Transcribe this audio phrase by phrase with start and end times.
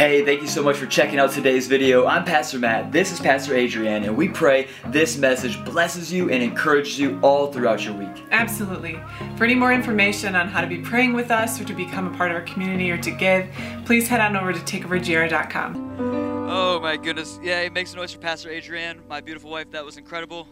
[0.00, 2.06] Hey, thank you so much for checking out today's video.
[2.06, 6.42] I'm Pastor Matt, this is Pastor Adrienne, and we pray this message blesses you and
[6.42, 8.24] encourages you all throughout your week.
[8.30, 8.98] Absolutely.
[9.36, 12.16] For any more information on how to be praying with us or to become a
[12.16, 13.46] part of our community or to give,
[13.84, 16.48] please head on over to takeovergr.com.
[16.48, 17.38] Oh my goodness.
[17.42, 19.70] Yeah, it makes a noise for Pastor Adrienne, my beautiful wife.
[19.70, 20.48] That was incredible.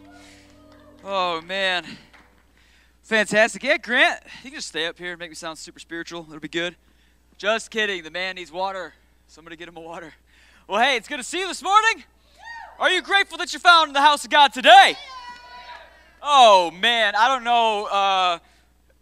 [1.03, 1.87] Oh man.
[3.01, 3.63] Fantastic.
[3.63, 6.27] Yeah, Grant, you can just stay up here and make me sound super spiritual.
[6.27, 6.75] It'll be good.
[7.39, 8.03] Just kidding.
[8.03, 8.93] The man needs water.
[9.29, 10.11] Somebody get him a water.
[10.67, 12.03] Well, hey, it's good to see you this morning.
[12.79, 14.95] Are you grateful that you're found the house of God today?
[16.19, 17.13] Oh, man.
[17.15, 18.39] I don't know, uh,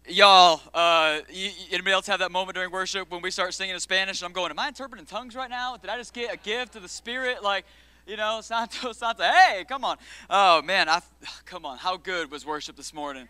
[0.05, 0.59] y'all.
[0.73, 4.19] Uh, you, anybody else have that moment during worship when we start singing in Spanish?
[4.19, 5.77] And I'm going, Am I interpreting tongues right now?
[5.77, 7.41] Did I just get a gift of the Spirit?
[7.41, 7.63] Like,
[8.05, 9.23] you know, Santo, Santo.
[9.23, 9.95] Hey, come on.
[10.29, 10.89] Oh, man.
[10.89, 10.99] I,
[11.45, 11.77] come on.
[11.77, 13.29] How good was worship this morning?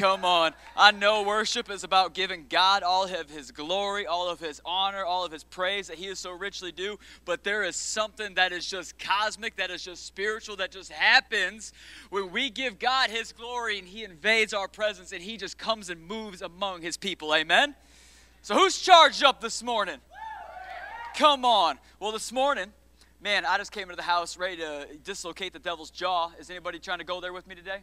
[0.00, 0.54] Come on.
[0.78, 5.04] I know worship is about giving God all of his glory, all of his honor,
[5.04, 6.98] all of his praise that he is so richly due.
[7.26, 11.74] But there is something that is just cosmic, that is just spiritual, that just happens
[12.08, 15.90] when we give God his glory and he invades our presence and he just comes
[15.90, 17.34] and moves among his people.
[17.34, 17.74] Amen?
[18.40, 19.98] So who's charged up this morning?
[21.14, 21.78] Come on.
[21.98, 22.72] Well, this morning,
[23.22, 26.30] man, I just came into the house ready to dislocate the devil's jaw.
[26.38, 27.80] Is anybody trying to go there with me today?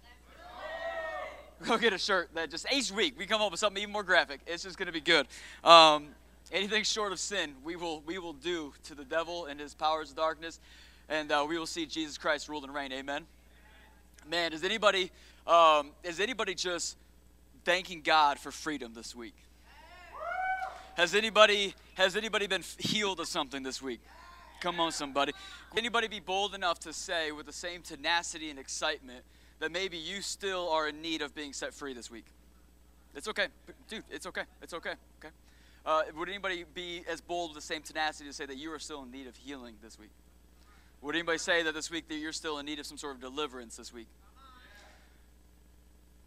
[1.63, 4.03] Go get a shirt that just each week we come up with something even more
[4.03, 4.41] graphic.
[4.45, 5.27] It's just going to be good.
[5.63, 6.09] Um,
[6.51, 10.11] anything short of sin, we will we will do to the devil and his powers
[10.11, 10.59] of darkness,
[11.09, 12.91] and uh, we will see Jesus Christ rule and reign.
[12.91, 13.25] Amen.
[14.29, 15.11] Man, is anybody
[15.45, 16.97] um, is anybody just
[17.63, 19.35] thanking God for freedom this week?
[20.95, 24.01] Has anybody has anybody been healed of something this week?
[24.59, 25.33] Come on, somebody.
[25.75, 29.23] Anybody be bold enough to say with the same tenacity and excitement?
[29.59, 32.25] That maybe you still are in need of being set free this week.
[33.15, 33.47] It's okay.
[33.89, 34.43] Dude, it's okay.
[34.61, 34.93] It's okay.
[35.19, 35.33] Okay.
[35.85, 38.79] Uh, would anybody be as bold with the same tenacity to say that you are
[38.79, 40.11] still in need of healing this week?
[41.01, 43.21] Would anybody say that this week that you're still in need of some sort of
[43.21, 44.07] deliverance this week?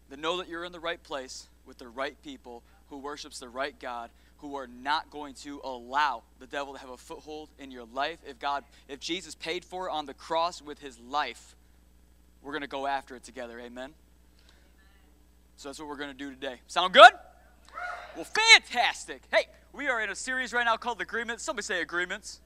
[0.09, 3.47] Then know that you're in the right place with the right people who worships the
[3.47, 7.71] right God, who are not going to allow the devil to have a foothold in
[7.71, 8.17] your life.
[8.27, 11.55] If God, if Jesus paid for it on the cross with his life,
[12.41, 13.59] we're going to go after it together.
[13.59, 13.91] Amen?
[15.57, 16.59] So that's what we're going to do today.
[16.67, 17.11] Sound good?
[18.15, 19.21] Well, fantastic.
[19.31, 21.43] Hey, we are in a series right now called Agreements.
[21.43, 22.41] Somebody say agreements.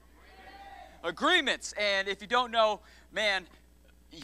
[1.02, 1.72] Agreements.
[1.78, 2.80] And if you don't know,
[3.12, 3.46] man,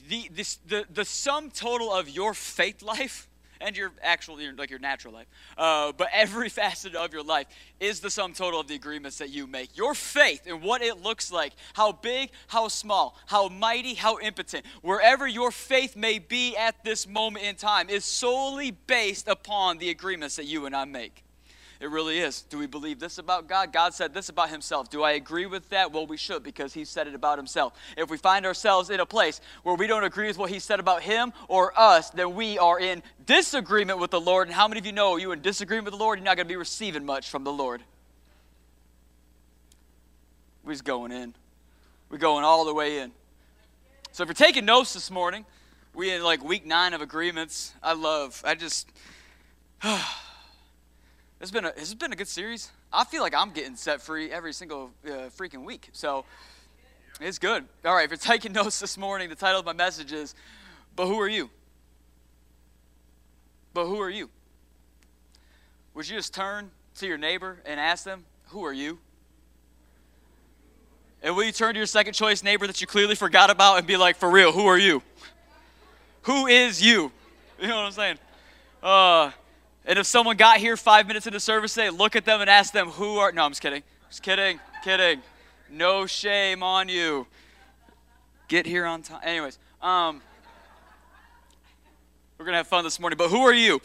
[0.09, 3.29] the, this, the, the sum total of your faith life
[3.63, 7.47] and your actual, your, like your natural life, uh, but every facet of your life
[7.81, 9.77] is the sum total of the agreements that you make.
[9.77, 14.67] Your faith and what it looks like, how big, how small, how mighty, how impotent,
[14.83, 19.91] wherever your faith may be at this moment in time, is solely based upon the
[19.91, 21.25] agreements that you and I make.
[21.83, 22.43] It really is.
[22.43, 23.73] Do we believe this about God?
[23.73, 24.89] God said this about himself.
[24.89, 25.91] Do I agree with that?
[25.91, 27.73] Well, we should because he said it about himself.
[27.97, 30.79] If we find ourselves in a place where we don't agree with what he said
[30.79, 34.47] about him or us, then we are in disagreement with the Lord.
[34.47, 36.47] And how many of you know you in disagreement with the Lord, you're not going
[36.47, 37.83] to be receiving much from the Lord?
[40.63, 41.35] We're just going in.
[42.11, 43.11] We're going all the way in.
[44.13, 45.45] So if you're taking notes this morning,
[45.95, 47.75] we in like week nine of agreements.
[47.83, 48.89] I love, I just,
[51.43, 52.71] It's been a, it's been a good series.
[52.93, 55.89] I feel like I'm getting set free every single uh, freaking week.
[55.91, 56.25] So
[57.21, 57.65] it's good.
[57.85, 60.37] All right, if you're taking notes this morning, the title of my message is,
[60.95, 61.51] But Who Are You?
[63.75, 64.31] But who are you?
[65.95, 69.01] Would you just turn to your neighbor and ask them, Who are you?
[71.25, 73.87] And will you turn to your second choice neighbor that you clearly forgot about and
[73.87, 75.03] be like, For real, who are you?
[76.23, 77.11] Who is you?
[77.61, 78.19] You know what I'm saying?
[78.83, 79.31] Uh,
[79.85, 82.73] and if someone got here five minutes into service today, look at them and ask
[82.73, 83.33] them who are.
[83.33, 83.83] No, I'm just kidding.
[84.09, 84.61] Just kidding.
[84.85, 85.23] Kidding.
[85.71, 87.27] No shame on you.
[88.49, 89.21] Get here on time.
[89.23, 90.21] Anyways, um,
[92.39, 93.17] we're gonna have fun this morning.
[93.17, 93.81] But who are you?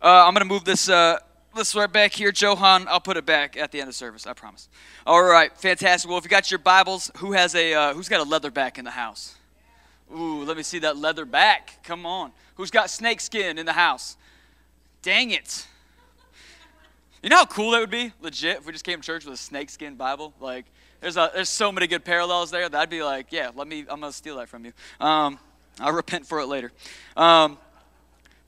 [0.00, 0.88] Uh, I'm gonna move this.
[0.88, 1.18] Uh,
[1.54, 2.86] this right back here, Johan.
[2.88, 4.26] I'll put it back at the end of service.
[4.26, 4.68] I promise.
[5.06, 6.08] All right, fantastic.
[6.08, 8.78] Well, if you got your Bibles, who has a uh, who's got a leather back
[8.78, 9.36] in the house?
[10.14, 11.78] Ooh, let me see that leather back.
[11.82, 12.32] Come on.
[12.56, 14.16] Who's got snake skin in the house?
[15.02, 15.66] Dang it.
[17.24, 19.34] You know how cool that would be, legit, if we just came to church with
[19.34, 20.32] a snakeskin Bible?
[20.40, 20.64] Like,
[21.00, 22.68] there's, a, there's so many good parallels there.
[22.68, 24.72] That'd be like, yeah, let me, I'm going to steal that from you.
[25.00, 25.40] Um,
[25.80, 26.70] I'll repent for it later.
[27.16, 27.58] Um,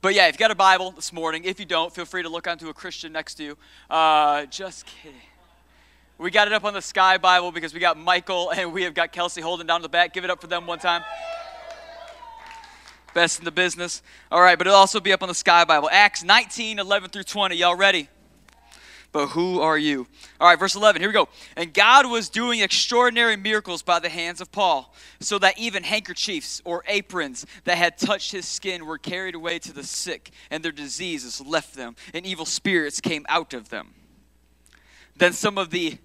[0.01, 2.29] but yeah, if you got a Bible this morning, if you don't, feel free to
[2.29, 3.57] look onto a Christian next to you.
[3.89, 5.19] Uh, just kidding.
[6.17, 8.93] We got it up on the Sky Bible because we got Michael and we have
[8.93, 10.13] got Kelsey holding down the back.
[10.13, 11.03] Give it up for them one time
[13.15, 14.03] best in the business.
[14.31, 15.89] All right, but it'll also be up on the Sky Bible.
[15.91, 17.55] Acts 19, 11 through 20.
[17.55, 18.09] Y'all ready?
[19.15, 20.05] but who are you?
[20.41, 21.29] All right, verse 11, here we go.
[21.55, 26.61] And God was doing extraordinary miracles by the hands of Paul, so that even handkerchiefs
[26.65, 30.73] or aprons that had touched his skin were carried away to the sick, and their
[30.73, 33.93] diseases left them, and evil spirits came out of them.
[35.15, 35.97] Then some of the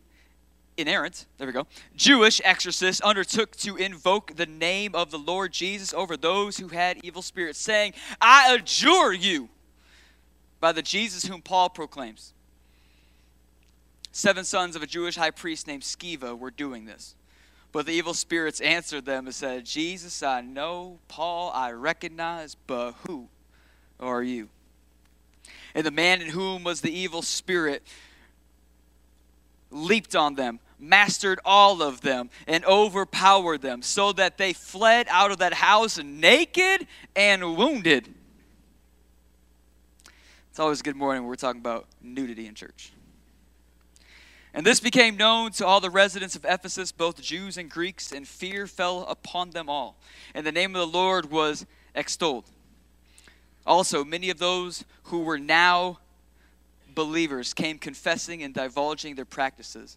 [0.76, 5.92] inerrant, there we go, Jewish exorcists undertook to invoke the name of the Lord Jesus
[5.92, 9.48] over those who had evil spirits, saying, I adjure you
[10.60, 12.32] by the Jesus whom Paul proclaims.
[14.12, 17.14] Seven sons of a Jewish high priest named Sceva were doing this.
[17.72, 22.92] But the evil spirits answered them and said, Jesus I know, Paul I recognize, but
[23.06, 23.28] who
[24.00, 24.48] are you?
[25.74, 27.84] And the man in whom was the evil spirit
[29.70, 35.30] leaped on them, mastered all of them, and overpowered them, so that they fled out
[35.30, 38.12] of that house naked and wounded.
[40.50, 42.92] It's always a good morning when we're talking about nudity in church.
[44.52, 48.26] And this became known to all the residents of Ephesus, both Jews and Greeks, and
[48.26, 49.96] fear fell upon them all.
[50.34, 52.46] And the name of the Lord was extolled.
[53.64, 56.00] Also, many of those who were now
[56.94, 59.96] believers came confessing and divulging their practices.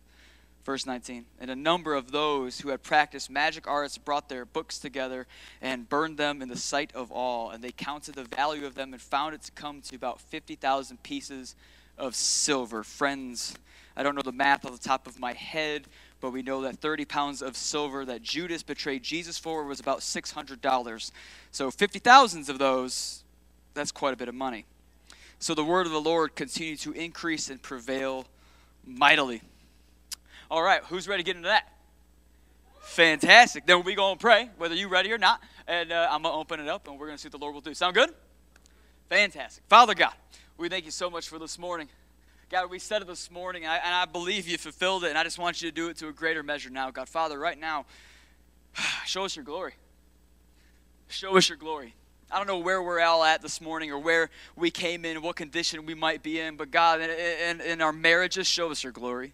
[0.63, 1.25] Verse 19.
[1.39, 5.27] And a number of those who had practiced magic arts brought their books together
[5.61, 7.49] and burned them in the sight of all.
[7.49, 11.03] And they counted the value of them and found it to come to about 50,000
[11.03, 11.55] pieces
[11.97, 12.83] of silver.
[12.83, 13.55] Friends,
[13.95, 15.87] I don't know the math off the top of my head,
[16.21, 19.99] but we know that 30 pounds of silver that Judas betrayed Jesus for was about
[19.99, 21.11] $600.
[21.51, 23.23] So 50,000 of those,
[23.73, 24.65] that's quite a bit of money.
[25.43, 28.25] So the word of the Lord continued to increase and prevail
[28.85, 29.41] mightily.
[30.49, 31.67] All right, who's ready to get into that?
[32.83, 33.65] Fantastic.
[33.65, 35.41] Then we're going to pray, whether you're ready or not.
[35.67, 37.39] And uh, I'm going to open it up and we're going to see what the
[37.39, 37.73] Lord will do.
[37.73, 38.11] Sound good?
[39.09, 39.65] Fantastic.
[39.67, 40.13] Father God,
[40.57, 41.89] we thank you so much for this morning.
[42.49, 45.17] God, we said it this morning, and I, and I believe you fulfilled it, and
[45.17, 46.89] I just want you to do it to a greater measure now.
[46.89, 47.85] God, Father, right now,
[49.05, 49.73] show us your glory.
[51.09, 51.95] Show us your glory.
[52.33, 55.35] I don't know where we're all at this morning or where we came in, what
[55.35, 58.91] condition we might be in, but God, in, in, in our marriages, show us your
[58.91, 59.33] glory.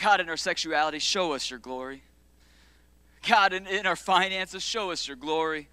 [0.00, 2.04] God, in our sexuality, show us your glory.
[3.26, 5.66] God, in, in our finances, show us your glory.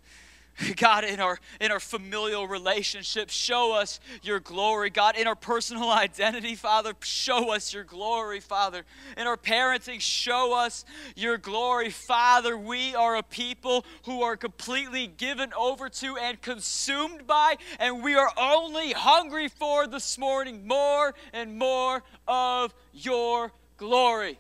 [0.76, 4.90] God, in our in our familial relationships, show us your glory.
[4.90, 8.84] God, in our personal identity, Father, show us your glory, Father.
[9.18, 10.86] In our parenting, show us
[11.16, 12.58] your glory, Father.
[12.58, 18.16] We are a people who are completely given over to and consumed by, and we
[18.16, 24.40] are only hungry for this morning more and more of your glory.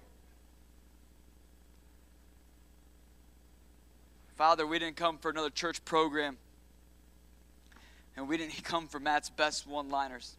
[4.40, 6.38] Father, we didn't come for another church program.
[8.16, 10.38] And we didn't come for Matt's best one liners.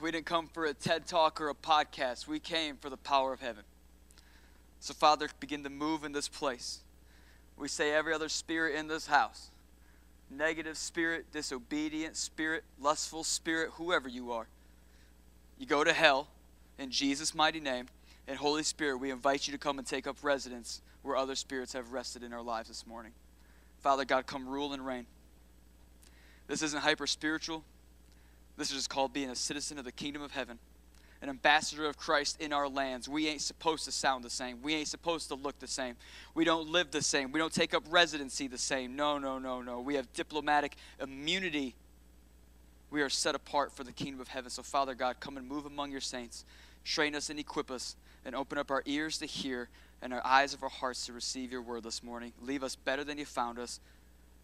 [0.00, 2.28] We didn't come for a TED talk or a podcast.
[2.28, 3.64] We came for the power of heaven.
[4.78, 6.78] So, Father, begin to move in this place.
[7.56, 9.50] We say every other spirit in this house
[10.30, 14.46] negative spirit, disobedient spirit, lustful spirit, whoever you are
[15.58, 16.28] you go to hell
[16.78, 17.88] in Jesus' mighty name.
[18.28, 21.72] And Holy Spirit, we invite you to come and take up residence where other spirits
[21.72, 23.12] have rested in our lives this morning.
[23.80, 25.06] Father God, come rule and reign.
[26.46, 27.64] This isn't hyper spiritual.
[28.58, 30.58] This is just called being a citizen of the kingdom of heaven,
[31.22, 33.08] an ambassador of Christ in our lands.
[33.08, 34.60] We ain't supposed to sound the same.
[34.62, 35.96] We ain't supposed to look the same.
[36.34, 37.32] We don't live the same.
[37.32, 38.94] We don't take up residency the same.
[38.94, 39.80] No, no, no, no.
[39.80, 41.74] We have diplomatic immunity.
[42.90, 44.50] We are set apart for the kingdom of heaven.
[44.50, 46.44] So, Father God, come and move among your saints.
[46.84, 49.68] Train us and equip us and open up our ears to hear
[50.02, 52.32] and our eyes of our hearts to receive your word this morning.
[52.40, 53.80] Leave us better than you found us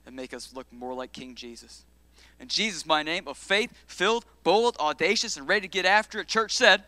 [0.06, 1.84] and make us look more like King Jesus.
[2.40, 6.28] In Jesus, my name, of faith, filled, bold, audacious, and ready to get after it,
[6.28, 6.82] church said,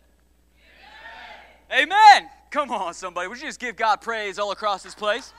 [1.71, 1.91] Amen.
[1.91, 2.29] Amen.
[2.49, 3.27] Come on, somebody.
[3.27, 5.33] Would you just give God praise all across this place?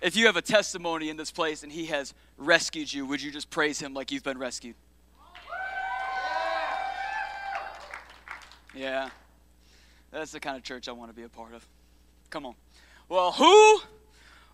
[0.00, 3.30] If you have a testimony in this place and He has rescued you, would you
[3.30, 4.74] just praise Him like you've been rescued?
[8.74, 9.10] Yeah.
[10.10, 11.66] That's the kind of church I want to be a part of.
[12.30, 12.54] Come on.
[13.08, 13.80] Well, who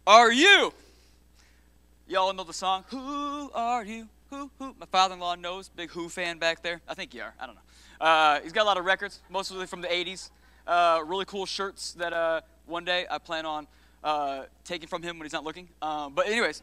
[0.06, 0.72] are you?
[2.08, 4.08] Y'all know the song, Who Are You?
[4.30, 4.74] Who, who?
[4.80, 6.80] My father in law knows, big Who fan back there.
[6.88, 7.34] I think you are.
[7.38, 7.60] I don't know.
[8.00, 10.30] Uh, he's got a lot of records, mostly from the 80s.
[10.66, 13.66] Uh, really cool shirts that uh, one day I plan on
[14.02, 15.68] uh, taking from him when he's not looking.
[15.82, 16.62] Um, but, anyways,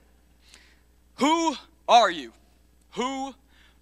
[1.16, 1.56] who
[1.88, 2.34] are you?
[2.94, 3.34] Who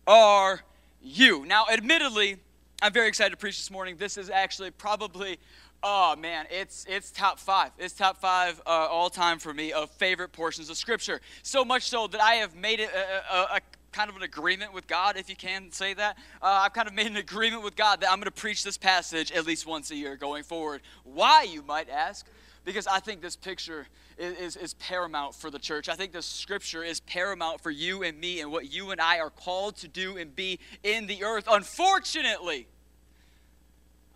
[0.05, 0.61] are
[1.01, 1.45] you?
[1.45, 2.37] Now, admittedly,
[2.83, 3.95] I'm very excited to preach this morning.
[3.95, 5.39] This is actually probably,
[5.83, 7.71] oh man, it's it's top five.
[7.79, 11.21] It's top five uh, all time for me of favorite portions of Scripture.
[11.43, 13.59] So much so that I have made it a, a, a
[13.93, 16.17] kind of an agreement with God, if you can say that.
[16.41, 18.77] Uh, I've kind of made an agreement with God that I'm going to preach this
[18.77, 20.81] passage at least once a year going forward.
[21.05, 22.27] Why, you might ask?
[22.65, 25.89] Because I think this picture is, is, is paramount for the church.
[25.89, 29.19] I think this scripture is paramount for you and me and what you and I
[29.19, 31.45] are called to do and be in the earth.
[31.49, 32.67] Unfortunately,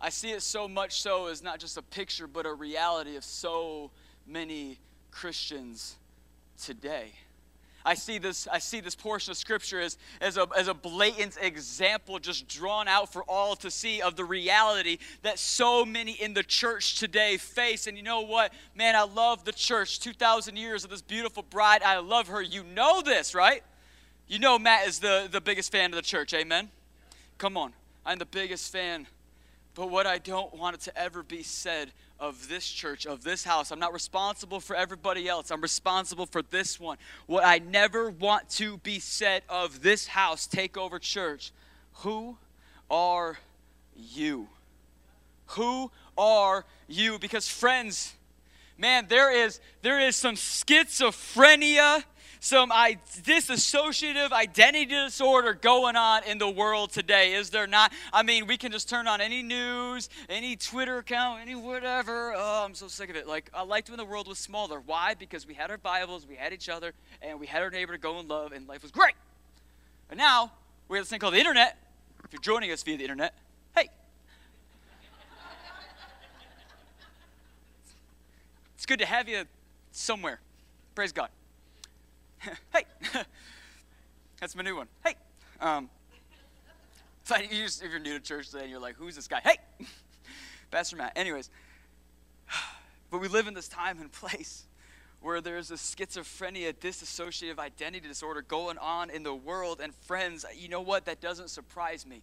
[0.00, 3.24] I see it so much so as not just a picture, but a reality of
[3.24, 3.90] so
[4.26, 4.78] many
[5.10, 5.96] Christians
[6.62, 7.12] today.
[7.84, 11.38] I see this, I see this portion of scripture as, as, a, as a blatant
[11.40, 16.34] example just drawn out for all to see of the reality that so many in
[16.34, 17.86] the church today face.
[17.86, 18.52] And you know what?
[18.74, 20.00] Man, I love the church.
[20.00, 21.82] 2,000 years of this beautiful bride.
[21.82, 22.42] I love her.
[22.42, 23.62] You know this, right?
[24.26, 26.34] You know Matt is the, the biggest fan of the church.
[26.34, 26.68] Amen?
[27.38, 27.72] Come on.
[28.04, 29.06] I'm the biggest fan.
[29.74, 33.44] But what I don't want it to ever be said of this church, of this
[33.44, 33.70] house.
[33.70, 35.50] I'm not responsible for everybody else.
[35.50, 36.98] I'm responsible for this one.
[37.26, 41.52] What I never want to be said of this house, Takeover Church,
[41.94, 42.36] who
[42.90, 43.38] are
[43.96, 44.48] you?
[45.48, 47.18] Who are you?
[47.18, 48.14] Because friends,
[48.76, 52.04] man, there is there is some schizophrenia
[52.40, 57.92] some dissociative identity disorder going on in the world today, is there not?
[58.12, 62.32] I mean, we can just turn on any news, any Twitter account, any whatever.
[62.36, 63.26] Oh, I'm so sick of it.
[63.26, 64.80] Like, I liked when the world was smaller.
[64.84, 65.14] Why?
[65.14, 66.92] Because we had our Bibles, we had each other,
[67.22, 69.14] and we had our neighbor to go and love, and life was great.
[70.10, 70.52] And now,
[70.88, 71.76] we have this thing called the internet.
[72.24, 73.34] If you're joining us via the internet,
[73.74, 73.88] hey.
[78.74, 79.44] It's good to have you
[79.92, 80.40] somewhere.
[80.94, 81.28] Praise God.
[82.72, 82.84] hey,
[84.40, 84.88] that's my new one.
[85.04, 85.14] Hey,
[85.60, 85.88] um,
[87.30, 89.40] if, you just, if you're new to church today and you're like, who's this guy?
[89.40, 89.56] Hey,
[90.70, 91.12] Pastor Matt.
[91.16, 91.50] Anyways,
[93.10, 94.64] but we live in this time and place
[95.20, 99.80] where there's a schizophrenia, dissociative identity disorder going on in the world.
[99.82, 101.06] And friends, you know what?
[101.06, 102.22] That doesn't surprise me.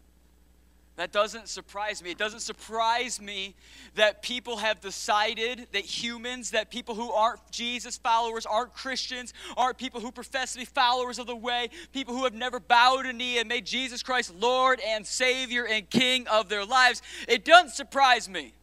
[0.98, 2.12] That doesn't surprise me.
[2.12, 3.56] It doesn't surprise me
[3.96, 9.78] that people have decided that humans, that people who aren't Jesus followers, aren't Christians, aren't
[9.78, 13.12] people who profess to be followers of the way, people who have never bowed a
[13.12, 17.02] knee and made Jesus Christ Lord and Savior and King of their lives.
[17.28, 18.54] It doesn't surprise me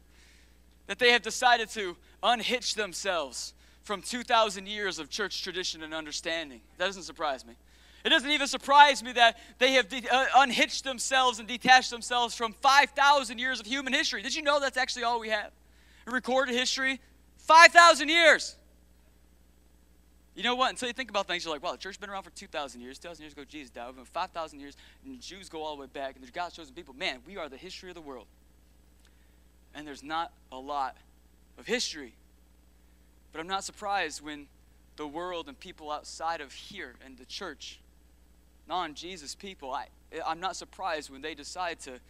[0.87, 6.63] that they have decided to unhitch themselves from 2,000 years of church tradition and understanding.
[6.79, 7.55] That doesn't surprise me.
[8.05, 12.35] It doesn't even surprise me that they have de- uh, unhitched themselves and detached themselves
[12.35, 14.23] from 5,000 years of human history.
[14.23, 15.53] Did you know that's actually all we have?
[16.07, 17.01] Recorded history,
[17.39, 18.57] 5,000 years.
[20.35, 20.71] You know what?
[20.71, 22.99] Until you think about things, you're like, well, the church's been around for 2,000 years.
[22.99, 23.87] 2,000 years ago, Jesus died.
[23.89, 26.57] We've been 5,000 years, and the Jews go all the way back, and there's God's
[26.57, 26.95] chosen people.
[26.95, 28.27] Man, we are the history of the world.
[29.75, 30.97] And there's not a lot
[31.59, 32.15] of history.
[33.31, 34.49] But I'm not surprised when
[34.97, 37.79] the world and people outside of here and the church
[38.73, 39.89] non Jesus people, I,
[40.27, 42.01] I'm not surprised when they decide to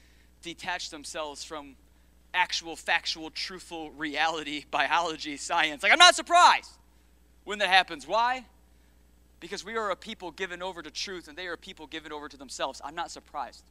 [0.42, 1.74] detach themselves from
[2.32, 5.82] actual, factual, truthful reality, biology, science.
[5.82, 6.70] Like, I'm not surprised
[7.42, 8.06] when that happens.
[8.06, 8.44] Why?
[9.40, 12.12] Because we are a people given over to truth and they are a people given
[12.12, 12.80] over to themselves.
[12.84, 13.64] I'm not surprised.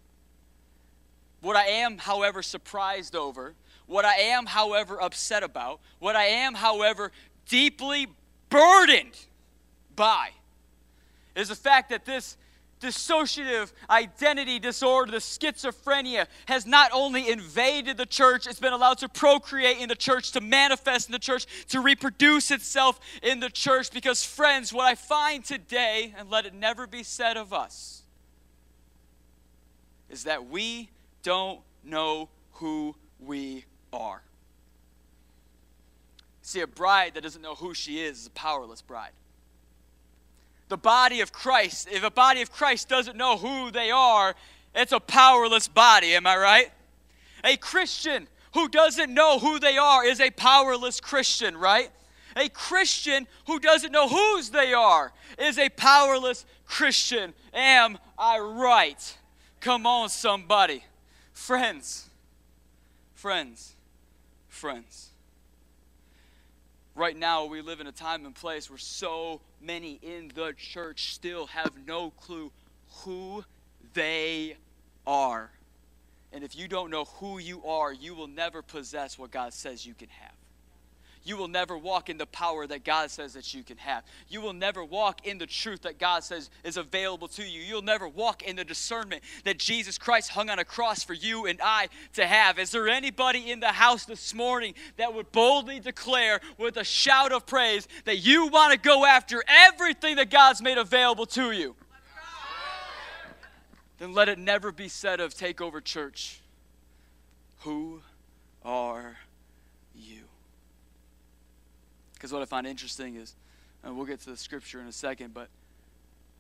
[1.40, 3.54] What I am, however, surprised over,
[3.88, 7.14] what I am, however, upset about, what I am, however,
[7.48, 8.08] deeply
[8.50, 9.18] burdened
[9.96, 10.32] by,
[11.38, 12.36] is the fact that this
[12.82, 19.08] dissociative identity disorder, the schizophrenia, has not only invaded the church, it's been allowed to
[19.08, 23.92] procreate in the church, to manifest in the church, to reproduce itself in the church.
[23.92, 28.02] Because, friends, what I find today, and let it never be said of us,
[30.10, 30.90] is that we
[31.24, 34.22] don't know who we are.
[36.42, 39.12] See, a bride that doesn't know who she is is a powerless bride
[40.72, 44.34] the body of Christ, if a body of Christ doesn't know who they are,
[44.74, 46.16] it's a powerless body.
[46.16, 46.72] Am I right?
[47.44, 51.92] A Christian who doesn't know who they are is a powerless Christian, right?
[52.38, 57.34] A Christian who doesn't know whose they are is a powerless Christian.
[57.54, 59.18] Am I right?
[59.60, 60.86] Come on, somebody.
[61.34, 62.10] Friends,
[63.14, 63.76] friends,
[64.48, 65.11] friends.
[66.94, 71.14] Right now, we live in a time and place where so many in the church
[71.14, 72.52] still have no clue
[73.04, 73.46] who
[73.94, 74.58] they
[75.08, 75.52] are.
[76.34, 79.86] And if you don't know who you are, you will never possess what God says
[79.86, 80.41] you can have
[81.24, 84.04] you will never walk in the power that God says that you can have.
[84.28, 87.62] You will never walk in the truth that God says is available to you.
[87.62, 91.46] You'll never walk in the discernment that Jesus Christ hung on a cross for you
[91.46, 92.58] and I to have.
[92.58, 97.32] Is there anybody in the house this morning that would boldly declare with a shout
[97.32, 101.76] of praise that you want to go after everything that God's made available to you?
[104.00, 106.42] then let it never be said of Takeover Church,
[107.60, 108.02] Who
[108.66, 109.18] are?
[112.22, 113.34] Because what I find interesting is,
[113.84, 115.48] we'll get to the scripture in a second, but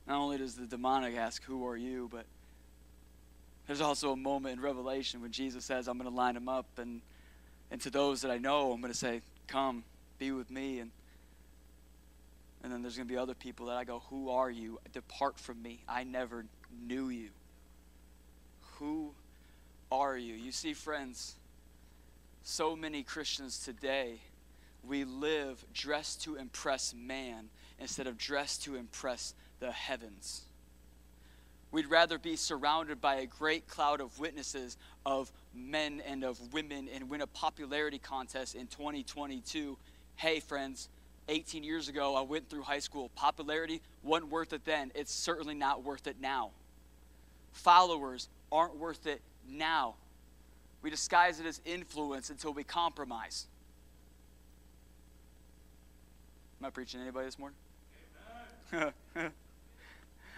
[0.07, 2.07] not only does the demonic ask, Who are you?
[2.11, 2.25] but
[3.65, 6.67] there's also a moment in Revelation when Jesus says, I'm going to line them up,
[6.77, 7.01] and,
[7.71, 9.83] and to those that I know, I'm going to say, Come,
[10.19, 10.77] be with me.
[10.77, 10.91] And,
[12.61, 14.79] and then there's going to be other people that I go, Who are you?
[14.93, 15.79] Depart from me.
[15.89, 16.45] I never
[16.85, 17.29] knew you.
[18.73, 19.13] Who
[19.91, 20.35] are you?
[20.35, 21.38] You see, friends,
[22.43, 24.19] so many Christians today,
[24.88, 30.43] we live dressed to impress man instead of dressed to impress the heavens.
[31.71, 36.89] We'd rather be surrounded by a great cloud of witnesses of men and of women
[36.93, 39.77] and win a popularity contest in 2022.
[40.15, 40.89] Hey, friends,
[41.29, 43.09] 18 years ago, I went through high school.
[43.15, 44.91] Popularity wasn't worth it then.
[44.95, 46.51] It's certainly not worth it now.
[47.53, 49.95] Followers aren't worth it now.
[50.81, 53.47] We disguise it as influence until we compromise.
[56.62, 57.58] Am I preaching to anybody this morning?
[58.72, 59.32] I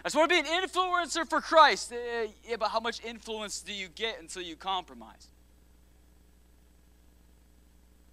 [0.05, 1.91] just want to be an influencer for Christ.
[1.91, 5.27] Uh, yeah, but how much influence do you get until you compromise?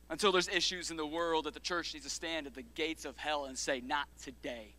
[0.08, 3.04] Until there's issues in the world that the church needs to stand at the gates
[3.04, 4.74] of hell and say, Not today.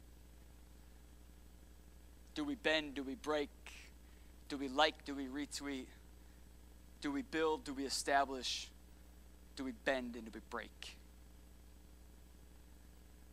[2.36, 2.96] Do we bend?
[2.96, 3.50] Do we break?
[4.50, 5.06] Do we like?
[5.06, 5.86] Do we retweet?
[7.00, 7.64] Do we build?
[7.64, 8.70] Do we establish?
[9.56, 10.98] Do we bend and do we break?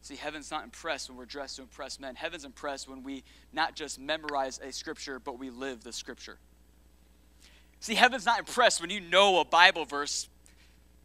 [0.08, 2.14] See, heaven's not impressed when we're dressed to impress men.
[2.14, 6.38] Heaven's impressed when we not just memorize a scripture, but we live the scripture.
[7.80, 10.30] See, heaven's not impressed when you know a Bible verse.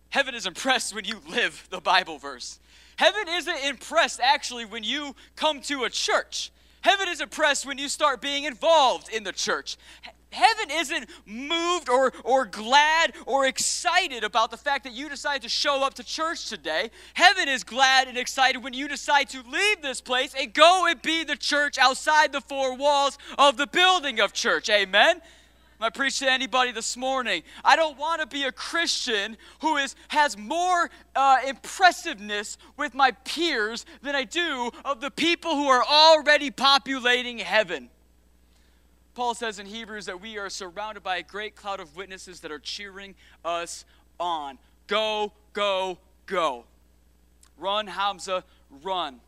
[0.07, 2.59] Heaven is impressed when you live the Bible verse.
[2.95, 6.53] Heaven isn't impressed actually when you come to a church.
[6.79, 9.75] Heaven is impressed when you start being involved in the church.
[10.33, 15.49] Heaven isn't moved or, or glad or excited about the fact that you decide to
[15.49, 16.91] show up to church today.
[17.13, 21.01] Heaven is glad and excited when you decide to leave this place and go and
[21.01, 24.69] be the church outside the four walls of the building of church.
[24.69, 25.21] Amen?
[25.83, 27.43] I preach to anybody this morning.
[27.65, 33.11] I don't want to be a Christian who is has more uh, impressiveness with my
[33.11, 37.89] peers than I do of the people who are already populating heaven.
[39.15, 42.51] Paul says in Hebrews that we are surrounded by a great cloud of witnesses that
[42.51, 43.13] are cheering
[43.45, 43.85] us
[44.19, 44.57] on.
[44.87, 46.65] Go, go, go.
[47.57, 48.43] Run, Hamza,
[48.83, 49.19] run.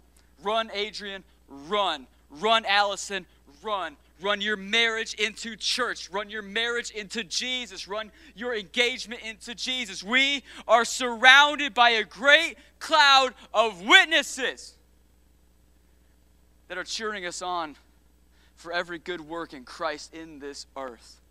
[0.41, 2.07] Run, Adrian, run.
[2.31, 3.25] Run, Allison,
[3.61, 3.95] run.
[4.21, 6.09] Run your marriage into church.
[6.09, 7.87] Run your marriage into Jesus.
[7.87, 10.03] Run your engagement into Jesus.
[10.03, 14.75] We are surrounded by a great cloud of witnesses
[16.69, 17.75] that are cheering us on
[18.55, 21.21] for every good work in Christ in this earth.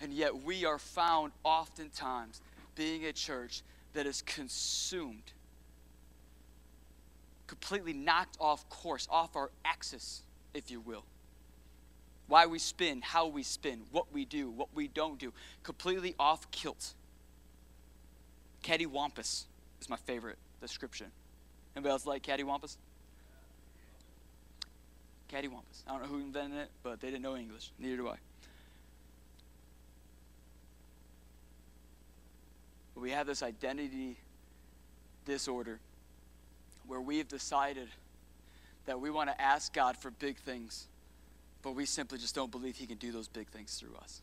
[0.00, 2.40] And yet we are found oftentimes
[2.74, 5.32] being a church that is consumed,
[7.46, 10.22] completely knocked off course, off our axis,
[10.54, 11.04] if you will
[12.32, 16.50] why we spin, how we spin, what we do, what we don't do, completely off
[16.50, 16.94] kilt.
[18.62, 19.44] Cattywampus
[19.82, 21.08] is my favorite description.
[21.76, 22.78] Anybody else like cattywampus?
[25.32, 25.82] Cattywampus.
[25.86, 27.70] I don't know who invented it, but they didn't know English.
[27.78, 28.16] Neither do I.
[32.94, 34.16] But we have this identity
[35.24, 35.78] disorder
[36.86, 37.88] where we've decided
[38.86, 40.88] that we want to ask God for big things
[41.62, 44.20] but we simply just don't believe he can do those big things through us.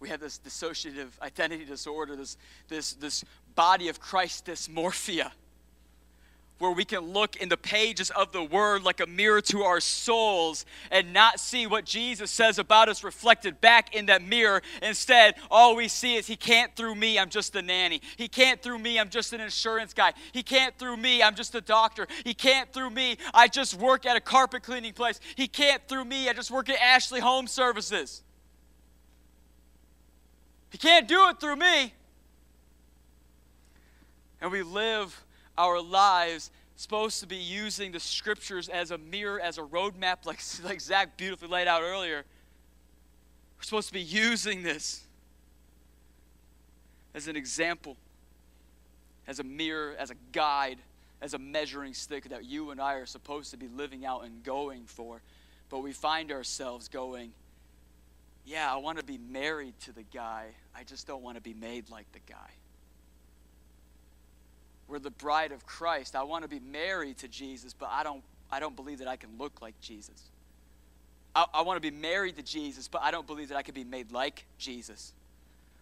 [0.00, 2.36] We have this dissociative identity disorder, this,
[2.68, 3.24] this, this
[3.54, 5.32] body of Christ dysmorphia
[6.64, 9.80] where we can look in the pages of the Word like a mirror to our
[9.80, 14.62] souls and not see what Jesus says about us reflected back in that mirror.
[14.80, 18.00] Instead, all we see is He can't through me, I'm just a nanny.
[18.16, 20.14] He can't through me, I'm just an insurance guy.
[20.32, 22.06] He can't through me, I'm just a doctor.
[22.24, 25.20] He can't through me, I just work at a carpet cleaning place.
[25.36, 28.22] He can't through me, I just work at Ashley Home Services.
[30.70, 31.92] He can't do it through me.
[34.40, 35.23] And we live
[35.56, 40.40] our lives supposed to be using the scriptures as a mirror, as a roadmap, like,
[40.64, 42.24] like Zach beautifully laid out earlier.
[43.56, 45.04] We're supposed to be using this
[47.14, 47.96] as an example,
[49.26, 50.78] as a mirror, as a guide,
[51.22, 54.42] as a measuring stick that you and I are supposed to be living out and
[54.42, 55.22] going for.
[55.70, 57.32] But we find ourselves going,
[58.44, 60.48] yeah, I want to be married to the guy.
[60.76, 62.50] I just don't want to be made like the guy.
[64.94, 66.14] We're the bride of Christ.
[66.14, 69.16] I want to be married to Jesus, but I don't, I don't believe that I
[69.16, 70.30] can look like Jesus.
[71.34, 73.74] I, I want to be married to Jesus, but I don't believe that I can
[73.74, 75.12] be made like Jesus.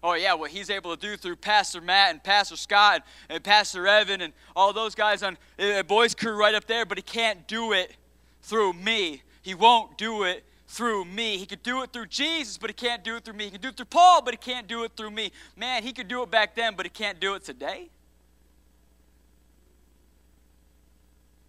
[0.03, 3.45] Oh, yeah, what he's able to do through Pastor Matt and Pastor Scott and, and
[3.45, 7.03] Pastor Evan and all those guys on uh, Boys Crew right up there, but he
[7.03, 7.95] can't do it
[8.41, 9.21] through me.
[9.43, 11.37] He won't do it through me.
[11.37, 13.45] He could do it through Jesus, but he can't do it through me.
[13.45, 15.33] He can do it through Paul, but he can't do it through me.
[15.55, 17.91] Man, he could do it back then, but he can't do it today.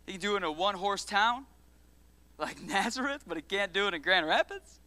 [0.06, 1.46] He can do it in a one horse town
[2.38, 4.80] like Nazareth, but he can't do it in Grand Rapids.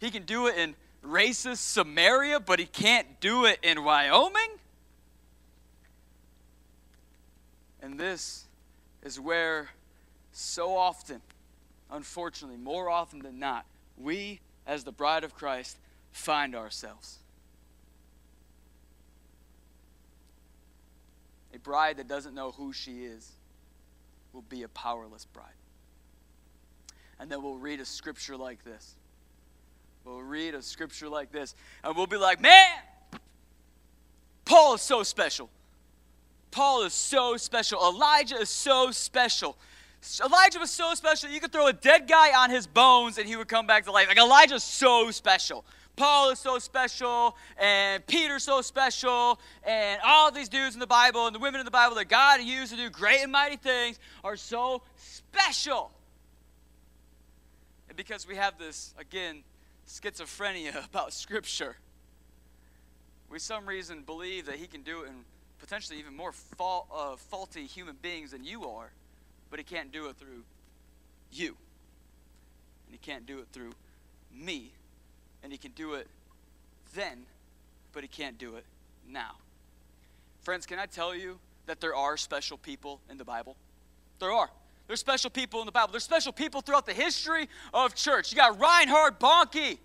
[0.00, 4.58] He can do it in racist Samaria, but he can't do it in Wyoming.
[7.80, 8.44] And this
[9.02, 9.70] is where
[10.32, 11.20] so often
[11.92, 15.78] unfortunately, more often than not, we, as the bride of Christ,
[16.10, 17.18] find ourselves.
[21.54, 23.30] A bride that doesn't know who she is
[24.32, 25.48] will be a powerless bride.
[27.18, 28.94] And then we'll read a scripture like this.
[30.04, 32.70] We'll read a scripture like this, and we'll be like, man,
[34.44, 35.48] Paul is so special.
[36.50, 37.78] Paul is so special.
[37.80, 39.56] Elijah is so special.
[40.24, 43.36] Elijah was so special, you could throw a dead guy on his bones and he
[43.36, 44.08] would come back to life.
[44.08, 45.64] Like Elijah's so special.
[45.96, 51.26] Paul is so special, and Peter's so special, and all these dudes in the Bible
[51.26, 53.98] and the women in the Bible that God used to do great and mighty things
[54.24, 55.92] are so special.
[57.88, 59.44] And because we have this, again,
[59.86, 61.76] schizophrenia about Scripture,
[63.28, 65.24] we some reason believe that He can do it in
[65.58, 68.90] potentially even more uh, faulty human beings than you are
[69.52, 70.44] but he can't do it through
[71.30, 71.48] you.
[72.86, 73.72] And he can't do it through
[74.34, 74.72] me.
[75.42, 76.06] And he can do it
[76.94, 77.24] then,
[77.92, 78.64] but he can't do it
[79.08, 79.36] now.
[80.42, 83.56] Friends, can I tell you that there are special people in the Bible?
[84.18, 84.50] There are.
[84.86, 85.92] There's special people in the Bible.
[85.92, 88.32] There's special people throughout the history of church.
[88.32, 89.78] You got Reinhard Bonnke.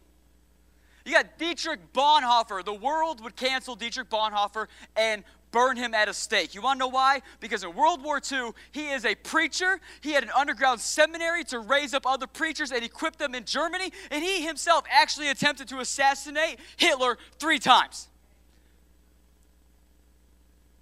[1.05, 2.65] You got Dietrich Bonhoeffer.
[2.65, 4.67] The world would cancel Dietrich Bonhoeffer
[4.97, 6.53] and burn him at a stake.
[6.55, 7.21] You want to know why?
[7.39, 9.79] Because in World War II, he is a preacher.
[10.01, 13.91] He had an underground seminary to raise up other preachers and equip them in Germany.
[14.11, 18.07] And he himself actually attempted to assassinate Hitler three times.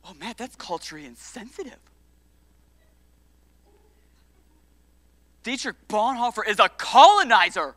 [0.04, 1.80] Oh, man, that's culturally insensitive.
[5.44, 7.76] Dietrich Bonhoeffer is a colonizer.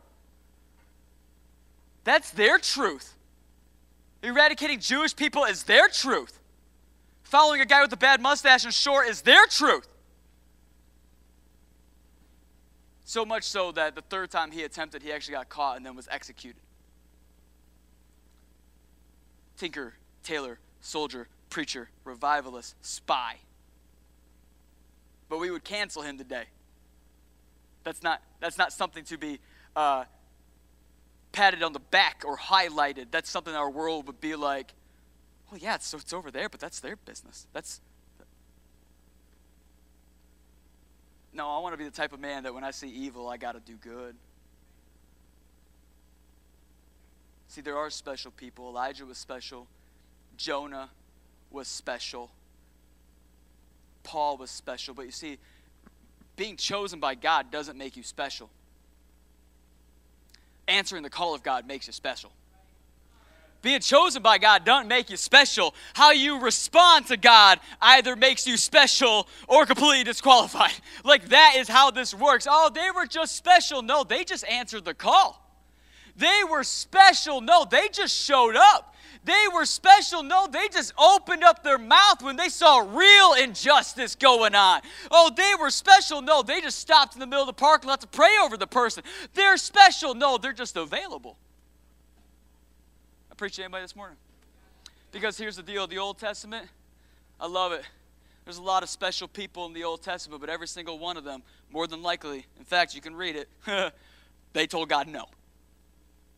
[2.04, 3.14] That's their truth.
[4.22, 6.37] Eradicating Jewish people is their truth.
[7.28, 9.86] Following a guy with a bad mustache and short is their truth.
[13.04, 15.94] So much so that the third time he attempted, he actually got caught and then
[15.94, 16.62] was executed.
[19.58, 23.36] Tinker, tailor, soldier, preacher, revivalist, spy.
[25.28, 26.44] But we would cancel him today.
[27.84, 29.38] That's not, that's not something to be
[29.76, 30.04] uh,
[31.32, 33.08] patted on the back or highlighted.
[33.10, 34.72] That's something our world would be like,
[35.50, 37.46] well, yeah, it's, it's over there, but that's their business.
[37.52, 37.80] That's.
[41.32, 43.36] No, I want to be the type of man that when I see evil, I
[43.36, 44.16] got to do good.
[47.48, 48.68] See, there are special people.
[48.68, 49.66] Elijah was special.
[50.36, 50.90] Jonah
[51.50, 52.30] was special.
[54.02, 54.94] Paul was special.
[54.94, 55.38] But you see,
[56.36, 58.50] being chosen by God doesn't make you special.
[60.66, 62.30] Answering the call of God makes you special.
[63.60, 65.74] Being chosen by God doesn't make you special.
[65.94, 70.72] How you respond to God either makes you special or completely disqualified.
[71.04, 72.46] Like that is how this works.
[72.48, 73.82] Oh, they were just special.
[73.82, 75.42] No, they just answered the call.
[76.16, 77.40] They were special.
[77.40, 78.94] No, they just showed up.
[79.24, 80.22] They were special.
[80.22, 84.82] No, they just opened up their mouth when they saw real injustice going on.
[85.10, 86.20] Oh, they were special.
[86.20, 88.66] No, they just stopped in the middle of the parking lot to pray over the
[88.66, 89.02] person.
[89.34, 90.14] They're special.
[90.14, 91.38] No, they're just available
[93.38, 94.16] preach to anybody this morning?
[95.12, 96.66] Because here's the deal the Old Testament,
[97.40, 97.82] I love it.
[98.44, 101.24] There's a lot of special people in the Old Testament, but every single one of
[101.24, 103.48] them, more than likely, in fact, you can read it,
[104.52, 105.26] they told God no.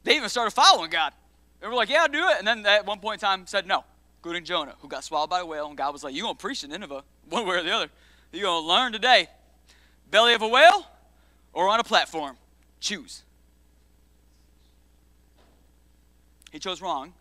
[0.05, 1.13] They even started following God.
[1.61, 2.37] They were like, yeah, I'll do it.
[2.39, 3.85] And then at one point in time said no,
[4.19, 5.69] including Jonah, who got swallowed by a whale.
[5.69, 7.89] And God was like, you're going to preach to Nineveh, one way or the other.
[8.33, 9.29] You're going to learn today.
[10.11, 10.87] Belly of a whale
[11.53, 12.37] or on a platform?
[12.81, 13.23] Choose.
[16.51, 17.13] He chose wrong.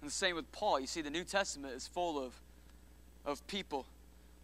[0.00, 0.80] And the same with Paul.
[0.80, 2.32] You see, the New Testament is full of,
[3.24, 3.86] of people,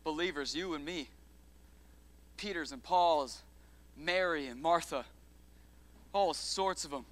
[0.05, 1.09] believers, you and me.
[2.37, 3.43] Peter's and Paul's,
[3.97, 5.05] Mary and Martha,
[6.13, 7.05] all sorts of them.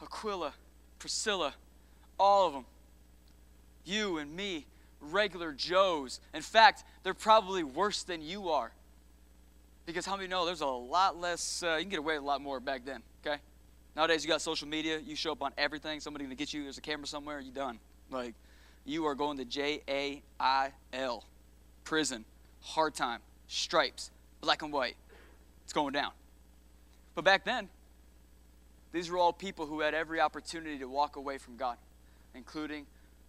[0.00, 0.52] Aquila,
[0.98, 1.54] Priscilla,
[2.18, 2.64] all of them.
[3.84, 4.66] You and me,
[5.00, 6.20] regular Joes.
[6.32, 8.72] In fact, they're probably worse than you are.
[9.84, 12.26] Because how many know there's a lot less, uh, you can get away with a
[12.26, 13.40] lot more back then, okay?
[13.96, 16.78] Nowadays, you got social media, you show up on everything, somebody gonna get you, there's
[16.78, 17.78] a camera somewhere, you done.
[18.10, 18.34] Like,
[18.84, 21.24] you are going to J A I L,
[21.84, 22.24] prison,
[22.62, 24.96] hard time, stripes, black and white.
[25.64, 26.12] It's going down.
[27.14, 27.68] But back then,
[28.92, 31.76] these were all people who had every opportunity to walk away from God,
[32.34, 32.86] including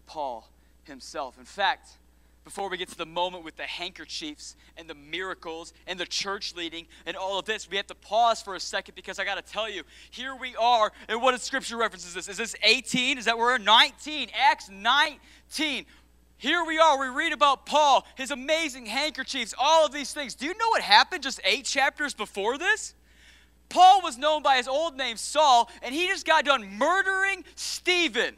[0.07, 0.49] Paul
[0.83, 1.37] himself.
[1.37, 1.97] In fact,
[2.43, 6.53] before we get to the moment with the handkerchiefs and the miracles and the church
[6.55, 9.35] leading and all of this, we have to pause for a second because I got
[9.35, 10.91] to tell you, here we are.
[11.07, 12.27] And what is scripture references this?
[12.27, 13.17] Is this 18?
[13.17, 14.29] Is that we're 19?
[14.35, 15.85] Acts 19.
[16.37, 16.99] Here we are.
[16.99, 20.35] We read about Paul, his amazing handkerchiefs, all of these things.
[20.35, 22.95] Do you know what happened just eight chapters before this?
[23.69, 28.35] Paul was known by his old name Saul, and he just got done murdering Stephen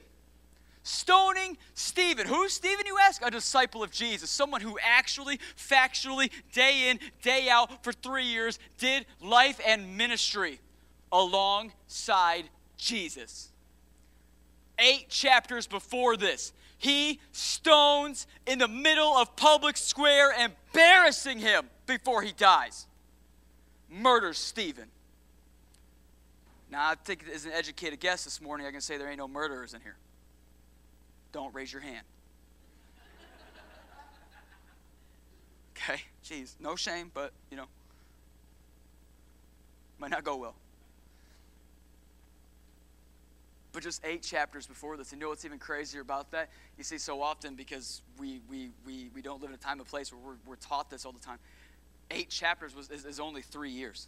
[0.85, 2.27] stoning Stephen.
[2.27, 3.25] Who's Stephen, you ask?
[3.25, 8.59] A disciple of Jesus, someone who actually, factually, day in, day out, for three years,
[8.77, 10.59] did life and ministry
[11.11, 12.45] alongside
[12.77, 13.49] Jesus.
[14.77, 22.21] Eight chapters before this, he stones in the middle of public square, embarrassing him before
[22.21, 22.85] he dies.
[23.89, 24.85] Murders Stephen.
[26.69, 29.27] Now, I think as an educated guess this morning, I can say there ain't no
[29.27, 29.95] murderers in here
[31.35, 32.05] don't raise your hand.
[35.75, 36.01] Okay?
[36.23, 37.65] Jeez, no shame, but, you know,
[39.99, 40.55] might not go well.
[43.73, 46.49] But just eight chapters before this, and you know what's even crazier about that?
[46.77, 49.87] You see, so often because we, we, we, we don't live in a time and
[49.87, 51.39] place where we're, we're taught this all the time,
[52.11, 54.07] eight chapters was, is, is only three years.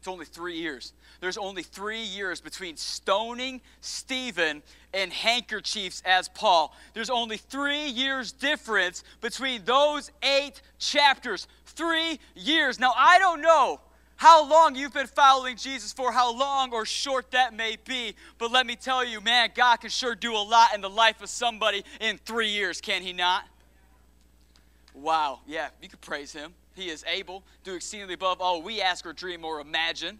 [0.00, 0.94] It's only three years.
[1.20, 4.62] There's only three years between stoning Stephen
[4.94, 6.74] and handkerchiefs as Paul.
[6.94, 11.46] There's only three years difference between those eight chapters.
[11.66, 12.80] Three years.
[12.80, 13.78] Now, I don't know
[14.16, 18.50] how long you've been following Jesus for, how long or short that may be, but
[18.50, 21.28] let me tell you, man, God can sure do a lot in the life of
[21.28, 23.44] somebody in three years, can He not?
[24.94, 26.54] Wow, yeah, you could praise Him.
[26.80, 30.18] He is able to exceedingly above all we ask or dream or imagine.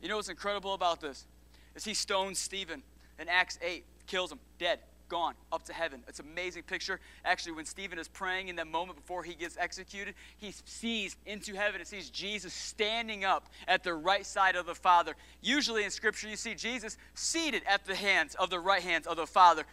[0.00, 1.26] You know what's incredible about this?
[1.74, 2.84] Is he stones Stephen
[3.18, 6.04] in Acts 8, kills him, dead, gone, up to heaven.
[6.06, 7.00] It's an amazing picture.
[7.24, 11.56] Actually, when Stephen is praying in that moment before he gets executed, he sees into
[11.56, 15.16] heaven and sees Jesus standing up at the right side of the Father.
[15.42, 19.16] Usually in Scripture, you see Jesus seated at the hands of the right hands of
[19.16, 19.64] the Father.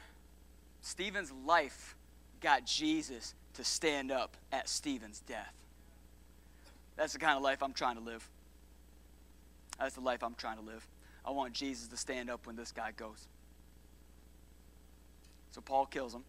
[0.81, 1.95] Stephen's life
[2.41, 5.53] got Jesus to stand up at Stephen's death.
[6.97, 8.27] That's the kind of life I'm trying to live.
[9.79, 10.85] That's the life I'm trying to live.
[11.23, 13.27] I want Jesus to stand up when this guy goes.
[15.51, 16.23] So Paul kills him.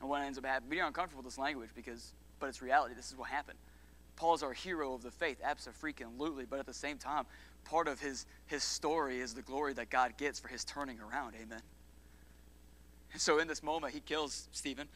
[0.00, 2.94] And what ends up happening, we are uncomfortable with this language because, but it's reality.
[2.94, 3.58] This is what happened.
[4.16, 6.44] Paul's our hero of the faith, absolutely.
[6.44, 7.24] But at the same time,
[7.64, 11.34] part of his, his story is the glory that God gets for his turning around.
[11.40, 11.62] Amen.
[13.12, 14.88] And so in this moment, he kills Stephen.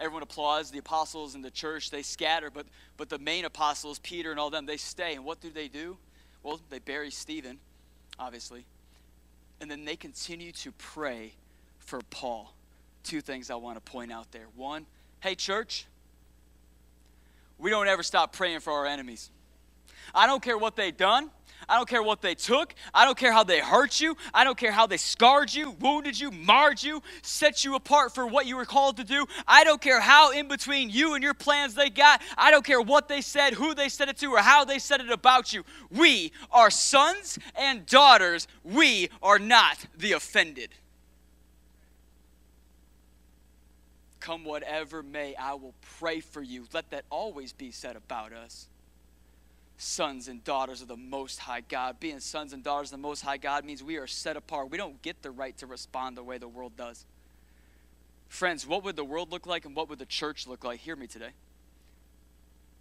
[0.00, 0.70] Everyone applauds.
[0.70, 4.50] The apostles and the church, they scatter, but, but the main apostles, Peter and all
[4.50, 5.14] them, they stay.
[5.14, 5.96] And what do they do?
[6.42, 7.58] Well, they bury Stephen,
[8.18, 8.66] obviously.
[9.60, 11.32] And then they continue to pray
[11.78, 12.52] for Paul.
[13.02, 14.46] Two things I want to point out there.
[14.56, 14.86] One,
[15.20, 15.86] hey, church,
[17.58, 19.30] we don't ever stop praying for our enemies.
[20.14, 21.30] I don't care what they've done.
[21.68, 22.74] I don't care what they took.
[22.92, 24.16] I don't care how they hurt you.
[24.32, 28.26] I don't care how they scarred you, wounded you, marred you, set you apart for
[28.26, 29.26] what you were called to do.
[29.46, 32.22] I don't care how in between you and your plans they got.
[32.36, 35.00] I don't care what they said, who they said it to, or how they said
[35.00, 35.64] it about you.
[35.90, 38.46] We are sons and daughters.
[38.62, 40.70] We are not the offended.
[44.20, 46.66] Come whatever may, I will pray for you.
[46.72, 48.68] Let that always be said about us
[49.76, 51.98] sons and daughters of the Most High God.
[52.00, 54.70] Being sons and daughters of the Most High God means we are set apart.
[54.70, 57.04] We don't get the right to respond the way the world does.
[58.28, 60.80] Friends, what would the world look like and what would the church look like?
[60.80, 61.30] Hear me today.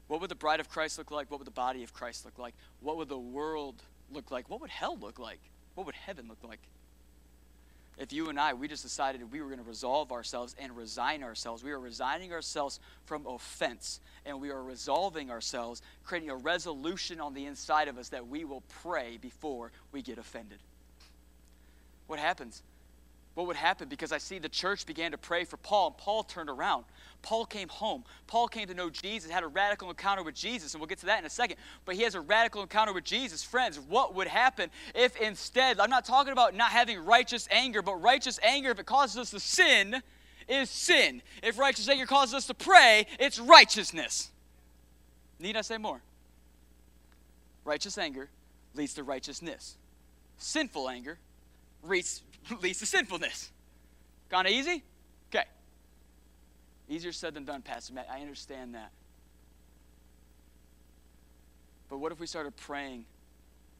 [0.07, 1.31] What would the bride of Christ look like?
[1.31, 2.53] What would the body of Christ look like?
[2.81, 4.49] What would the world look like?
[4.49, 5.39] What would hell look like?
[5.75, 6.59] What would heaven look like?
[7.97, 11.23] If you and I, we just decided we were going to resolve ourselves and resign
[11.23, 11.63] ourselves.
[11.63, 17.33] We are resigning ourselves from offense and we are resolving ourselves, creating a resolution on
[17.33, 20.59] the inside of us that we will pray before we get offended.
[22.07, 22.63] What happens?
[23.35, 26.23] What would happen because I see the church began to pray for Paul, and Paul
[26.23, 26.85] turned around.
[27.23, 28.03] Paul came home.
[28.27, 31.07] Paul came to know Jesus, had a radical encounter with Jesus, and we'll get to
[31.07, 31.57] that in a second.
[31.85, 33.43] But he has a radical encounter with Jesus.
[33.43, 37.95] Friends, what would happen if instead, I'm not talking about not having righteous anger, but
[37.95, 40.01] righteous anger, if it causes us to sin,
[40.47, 41.21] is sin.
[41.41, 44.29] If righteous anger causes us to pray, it's righteousness.
[45.39, 46.01] Need I say more?
[47.65, 48.29] Righteous anger
[48.75, 49.77] leads to righteousness.
[50.37, 51.17] Sinful anger
[51.83, 52.21] leads,
[52.61, 53.51] leads to sinfulness.
[54.29, 54.83] Kinda easy?
[55.33, 55.45] Okay.
[56.89, 58.07] Easier said than done, Pastor Matt.
[58.11, 58.91] I understand that.
[61.89, 63.05] But what if we started praying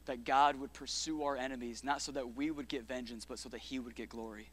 [0.05, 3.49] that God would pursue our enemies, not so that we would get vengeance, but so
[3.49, 4.49] that He would get glory?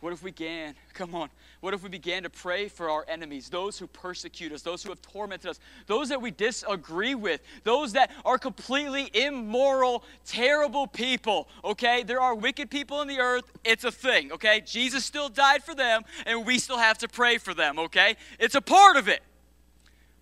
[0.00, 1.30] What if we began, come on,
[1.60, 4.90] what if we began to pray for our enemies, those who persecute us, those who
[4.90, 11.48] have tormented us, those that we disagree with, those that are completely immoral, terrible people,
[11.64, 12.02] okay?
[12.02, 14.60] There are wicked people in the earth, it's a thing, okay?
[14.60, 18.16] Jesus still died for them, and we still have to pray for them, okay?
[18.38, 19.22] It's a part of it.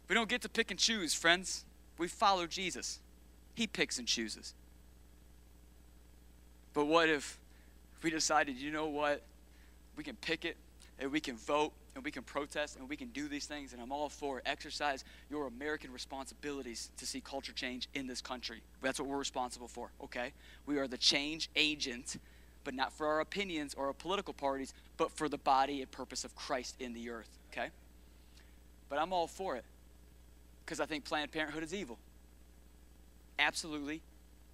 [0.08, 1.64] We don't get to pick and choose, friends.
[1.98, 3.00] We follow Jesus,
[3.54, 4.54] He picks and chooses.
[6.72, 7.40] But what if
[8.02, 9.22] we decided, you know what?
[9.96, 10.56] We can picket
[10.98, 13.82] and we can vote and we can protest and we can do these things, and
[13.82, 14.40] I'm all for.
[14.46, 18.62] Exercise your American responsibilities to see culture change in this country.
[18.80, 20.32] That's what we're responsible for, okay?
[20.66, 22.16] We are the change agent,
[22.64, 26.24] but not for our opinions or our political parties, but for the body and purpose
[26.24, 27.68] of Christ in the earth, okay?
[28.88, 29.64] But I'm all for it
[30.64, 31.98] because I think Planned Parenthood is evil.
[33.38, 34.00] Absolutely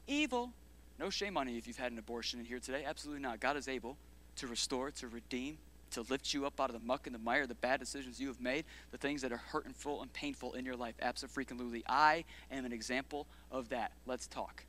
[0.07, 0.51] evil.
[0.99, 2.85] No shame on you if you've had an abortion in here today.
[2.85, 3.39] Absolutely not.
[3.39, 3.97] God is able
[4.39, 5.59] to restore, to redeem,
[5.91, 8.29] to lift you up out of the muck and the mire, the bad decisions you
[8.29, 10.95] have made, the things that are hurtful and painful in your life.
[11.01, 11.85] Absolutely.
[11.89, 13.93] I am an example of that.
[14.07, 14.65] Let's talk.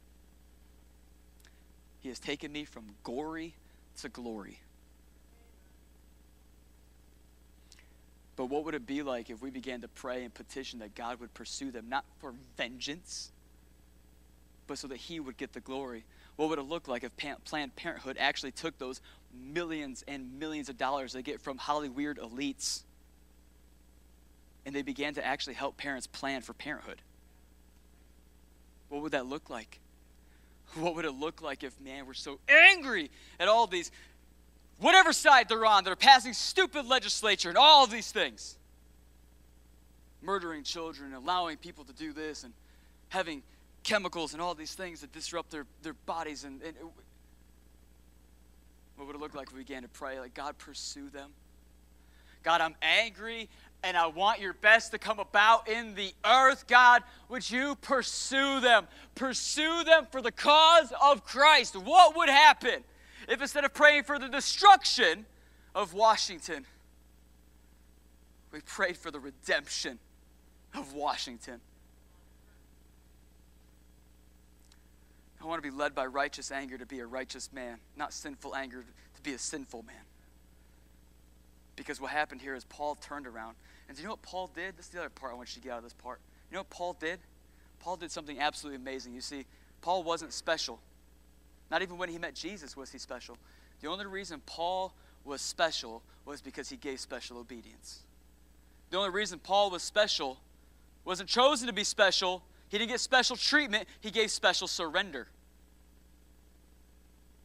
[1.99, 3.55] He has taken me from gory
[4.01, 4.59] to glory.
[8.37, 11.19] But what would it be like if we began to pray and petition that God
[11.19, 13.33] would pursue them, not for vengeance,
[14.69, 16.05] but so that He would get the glory?
[16.37, 17.11] What would it look like if
[17.43, 19.01] Planned Parenthood actually took those
[19.33, 22.83] millions and millions of dollars they get from Hollywood elites
[24.65, 27.01] and they began to actually help parents plan for parenthood?
[28.87, 29.79] What would that look like?
[30.75, 33.89] What would it look like if, man, we're so angry at all these,
[34.77, 38.55] whatever side they're on, they're passing stupid legislature and all of these things?
[40.21, 42.53] Murdering children, allowing people to do this, and
[43.07, 43.41] having
[43.83, 46.43] chemicals and all these things that disrupt their, their bodies.
[46.43, 46.85] And, and it,
[48.95, 50.19] what would it look like if we began to pray?
[50.19, 51.31] Like, God, pursue them.
[52.43, 53.49] God, I'm angry
[53.83, 56.67] and I want your best to come about in the earth.
[56.67, 58.87] God, would you pursue them?
[59.15, 61.75] Pursue them for the cause of Christ.
[61.75, 62.83] What would happen
[63.27, 65.25] if instead of praying for the destruction
[65.73, 66.65] of Washington,
[68.51, 69.99] we prayed for the redemption
[70.75, 71.61] of Washington?
[75.41, 78.55] I want to be led by righteous anger to be a righteous man, not sinful
[78.55, 78.83] anger
[79.15, 79.95] to be a sinful man.
[81.75, 83.55] Because what happened here is Paul turned around.
[83.87, 84.75] And do you know what Paul did?
[84.75, 86.19] This is the other part I want you to get out of this part.
[86.51, 87.19] You know what Paul did?
[87.79, 89.13] Paul did something absolutely amazing.
[89.13, 89.45] You see,
[89.81, 90.79] Paul wasn't special.
[91.71, 93.37] Not even when he met Jesus was he special.
[93.81, 98.03] The only reason Paul was special was because he gave special obedience.
[98.89, 100.39] The only reason Paul was special
[101.05, 105.27] wasn't chosen to be special, he didn't get special treatment, he gave special surrender.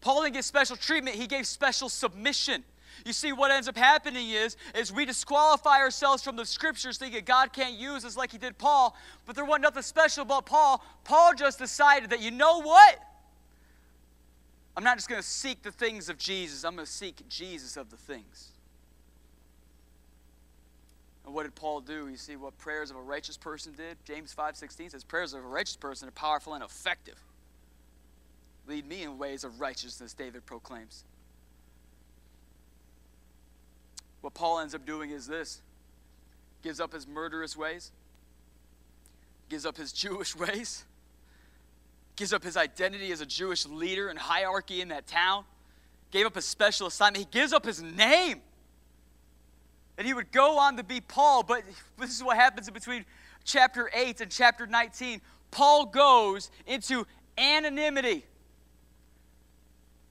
[0.01, 2.63] Paul didn't get special treatment, he gave special submission.
[3.05, 7.25] You see, what ends up happening is, is we disqualify ourselves from the scriptures thinking
[7.25, 10.85] God can't use us like he did Paul, but there wasn't nothing special about Paul.
[11.03, 12.99] Paul just decided that, you know what?
[14.77, 17.77] I'm not just going to seek the things of Jesus, I'm going to seek Jesus
[17.77, 18.54] of the things.
[21.25, 22.09] And what did Paul do?
[22.09, 23.97] You see what prayers of a righteous person did?
[24.05, 27.23] James 5:16 says prayers of a righteous person are powerful and effective.
[28.67, 31.05] Lead me in ways of righteousness, David proclaims.
[34.21, 35.61] What Paul ends up doing is this.
[36.63, 37.93] Gives up his murderous ways.
[39.51, 40.85] Gives up his Jewish ways.
[42.17, 45.45] Gives up his identity as a Jewish leader and hierarchy in that town.
[46.11, 47.19] Gave up his special assignment.
[47.19, 48.41] He gives up his name
[49.97, 51.63] and he would go on to be Paul, but
[51.99, 53.05] this is what happens in between
[53.45, 55.21] chapter 8 and chapter 19.
[55.51, 57.07] Paul goes into
[57.39, 58.25] anonymity.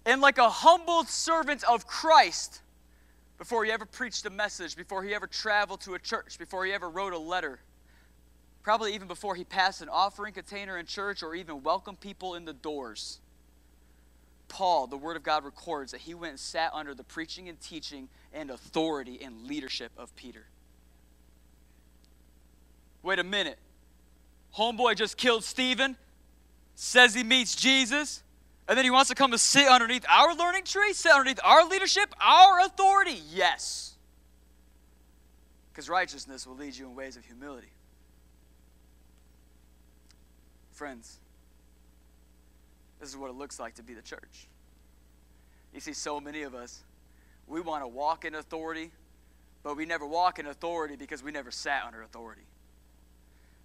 [0.06, 2.62] And like a humbled servant of Christ,
[3.38, 6.74] before he ever preached a message, before he ever traveled to a church, before he
[6.74, 7.60] ever wrote a letter,
[8.64, 12.46] probably even before he passed an offering container in church or even welcomed people in
[12.46, 13.20] the doors.
[14.54, 17.60] Paul, the Word of God records that he went and sat under the preaching and
[17.60, 20.46] teaching and authority and leadership of Peter.
[23.02, 23.58] Wait a minute.
[24.56, 25.98] Homeboy just killed Stephen,
[26.76, 28.22] says he meets Jesus,
[28.68, 31.68] And then he wants to come to sit underneath our learning tree, sit underneath our
[31.68, 33.20] leadership, our authority.
[33.32, 33.96] Yes.
[35.72, 37.74] Because righteousness will lead you in ways of humility.
[40.74, 41.18] Friends,
[43.04, 44.48] this is what it looks like to be the church.
[45.74, 46.84] You see, so many of us,
[47.48, 48.92] we want to walk in authority,
[49.62, 52.44] but we never walk in authority because we never sat under authority.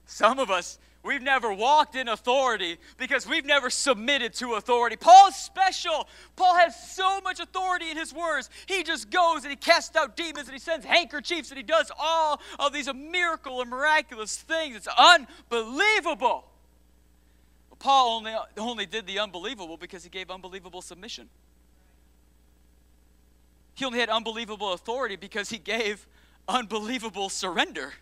[0.06, 4.96] Some of us, we've never walked in authority because we've never submitted to authority.
[4.96, 6.08] Paul's special.
[6.34, 8.50] Paul has so much authority in his words.
[8.66, 11.92] He just goes and he casts out demons and he sends handkerchiefs and he does
[11.96, 14.74] all of these miracle and miraculous things.
[14.74, 16.47] It's unbelievable.
[17.78, 21.28] Paul only, only did the unbelievable because he gave unbelievable submission.
[23.74, 26.06] He only had unbelievable authority because he gave
[26.48, 27.92] unbelievable surrender.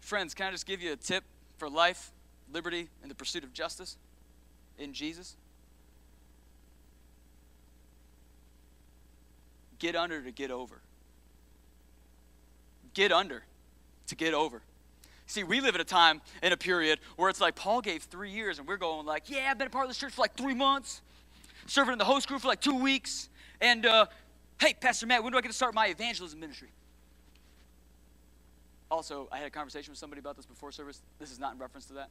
[0.00, 1.22] Friends, can I just give you a tip
[1.56, 2.10] for life,
[2.52, 3.96] liberty, and the pursuit of justice
[4.78, 5.36] in Jesus?
[9.78, 10.80] Get under to get over.
[12.94, 13.44] Get under
[14.08, 14.62] to get over.
[15.26, 18.30] See, we live at a time in a period where it's like Paul gave three
[18.30, 20.36] years, and we're going like, yeah, I've been a part of this church for like
[20.36, 21.02] three months,
[21.66, 23.28] serving in the host group for like two weeks,
[23.60, 24.06] and uh,
[24.60, 26.68] hey, Pastor Matt, when do I get to start my evangelism ministry?
[28.88, 31.02] Also, I had a conversation with somebody about this before service.
[31.18, 32.08] This is not in reference to that.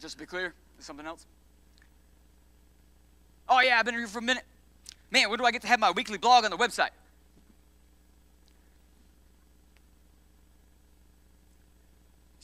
[0.00, 1.26] Just to be clear, there's something else.
[3.50, 4.44] Oh, yeah, I've been here for a minute.
[5.10, 6.88] Man, when do I get to have my weekly blog on the website?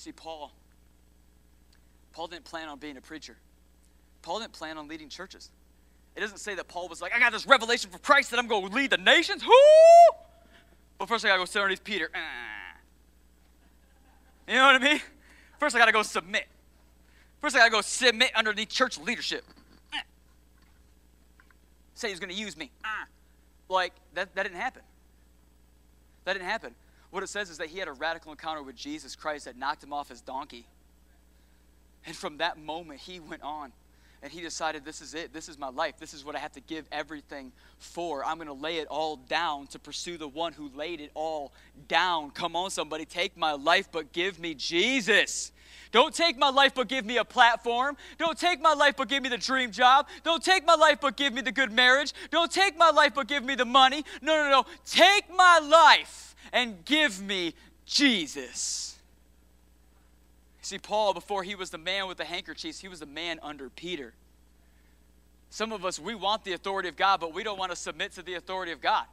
[0.00, 0.50] See, Paul,
[2.14, 3.36] Paul didn't plan on being a preacher.
[4.22, 5.50] Paul didn't plan on leading churches.
[6.16, 8.46] It doesn't say that Paul was like, I got this revelation for Christ that I'm
[8.46, 9.42] going to lead the nations.
[9.42, 9.52] Who?
[10.98, 12.08] But first I gotta go sit underneath Peter.
[12.14, 12.78] Ah.
[14.48, 15.02] You know what I mean?
[15.58, 16.46] First I gotta go submit.
[17.42, 19.44] First I gotta go submit underneath church leadership.
[19.92, 20.00] Ah.
[21.92, 22.70] Say he's gonna use me.
[22.82, 23.04] Ah.
[23.68, 24.80] Like, that, that didn't happen.
[26.24, 26.74] That didn't happen.
[27.10, 29.82] What it says is that he had a radical encounter with Jesus Christ that knocked
[29.82, 30.66] him off his donkey.
[32.06, 33.72] And from that moment, he went on
[34.22, 35.32] and he decided this is it.
[35.32, 35.94] This is my life.
[35.98, 38.24] This is what I have to give everything for.
[38.24, 41.52] I'm going to lay it all down to pursue the one who laid it all
[41.88, 42.30] down.
[42.30, 45.52] Come on, somebody, take my life, but give me Jesus.
[45.90, 47.96] Don't take my life, but give me a platform.
[48.18, 50.06] Don't take my life, but give me the dream job.
[50.22, 52.12] Don't take my life, but give me the good marriage.
[52.30, 54.04] Don't take my life, but give me the money.
[54.20, 54.64] No, no, no.
[54.84, 57.54] Take my life and give me
[57.86, 58.96] Jesus.
[60.62, 63.68] See, Paul, before he was the man with the handkerchiefs, he was the man under
[63.70, 64.12] Peter.
[65.48, 68.12] Some of us, we want the authority of God, but we don't want to submit
[68.12, 69.04] to the authority of God.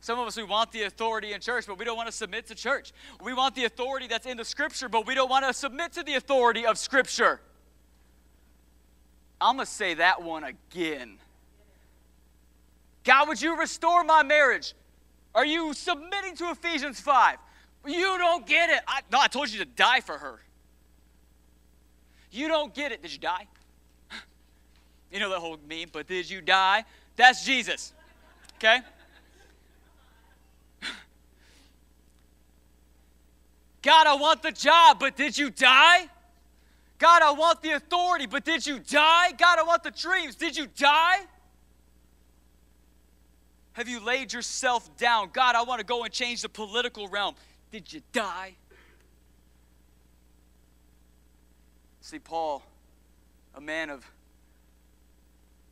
[0.00, 2.46] Some of us, we want the authority in church, but we don't want to submit
[2.48, 2.92] to church.
[3.22, 6.02] We want the authority that's in the scripture, but we don't want to submit to
[6.02, 7.40] the authority of scripture.
[9.40, 11.18] I'm going to say that one again.
[13.04, 14.74] God, would you restore my marriage?
[15.36, 17.36] Are you submitting to Ephesians 5?
[17.86, 18.80] You don't get it.
[18.88, 20.40] I, no, I told you to die for her.
[22.30, 23.02] You don't get it.
[23.02, 23.46] Did you die?
[25.12, 26.84] You know that whole meme, but did you die?
[27.14, 27.92] That's Jesus.
[28.56, 28.80] Okay?
[33.82, 36.08] God, I want the job, but did you die?
[36.98, 39.30] God, I want the authority, but did you die?
[39.38, 40.34] God, I want the dreams.
[40.34, 41.20] Did you die?
[43.76, 45.28] Have you laid yourself down?
[45.34, 47.34] God, I want to go and change the political realm.
[47.70, 48.54] Did you die?
[52.00, 52.62] See, Paul,
[53.54, 54.10] a man of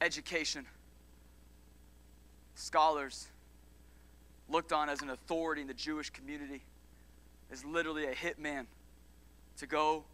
[0.03, 0.67] education,
[2.57, 3.27] scholars,
[4.51, 6.63] looked on as an authority in the Jewish community,
[7.51, 8.67] is literally a hitman
[9.57, 10.05] to go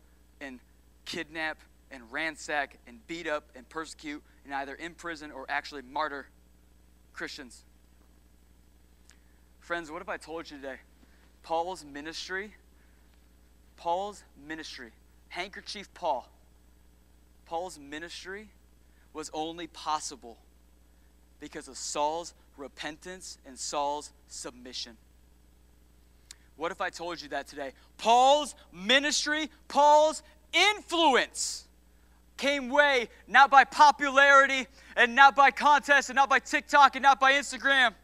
[0.40, 0.60] and
[1.06, 1.58] kidnap
[1.90, 6.28] and ransack and beat up and persecute and either imprison or actually martyr
[7.12, 7.64] Christians.
[9.70, 10.80] Friends, what if I told you today?
[11.44, 12.52] Paul's ministry,
[13.76, 14.90] Paul's ministry
[15.28, 16.28] handkerchief Paul.
[17.46, 18.48] Paul's ministry
[19.12, 20.38] was only possible
[21.38, 24.96] because of Saul's repentance and Saul's submission.
[26.56, 27.70] What if I told you that today?
[27.96, 31.68] Paul's ministry, Paul's influence
[32.36, 34.66] came way not by popularity
[34.96, 37.94] and not by contest and not by TikTok and not by Instagram,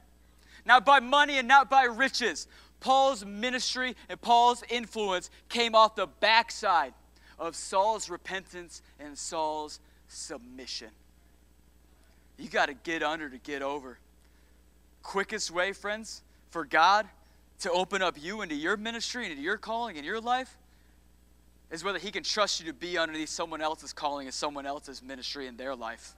[0.67, 2.47] not by money and not by riches.
[2.81, 6.93] Paul's ministry and Paul's influence came off the backside
[7.39, 10.89] of Saul's repentance and Saul's submission.
[12.39, 13.99] You got to get under to get over.
[15.03, 17.07] Quickest way, friends, for God
[17.61, 20.57] to open up you into your ministry and into your calling in your life
[21.71, 25.03] is whether He can trust you to be underneath someone else's calling and someone else's
[25.03, 26.15] ministry in their life.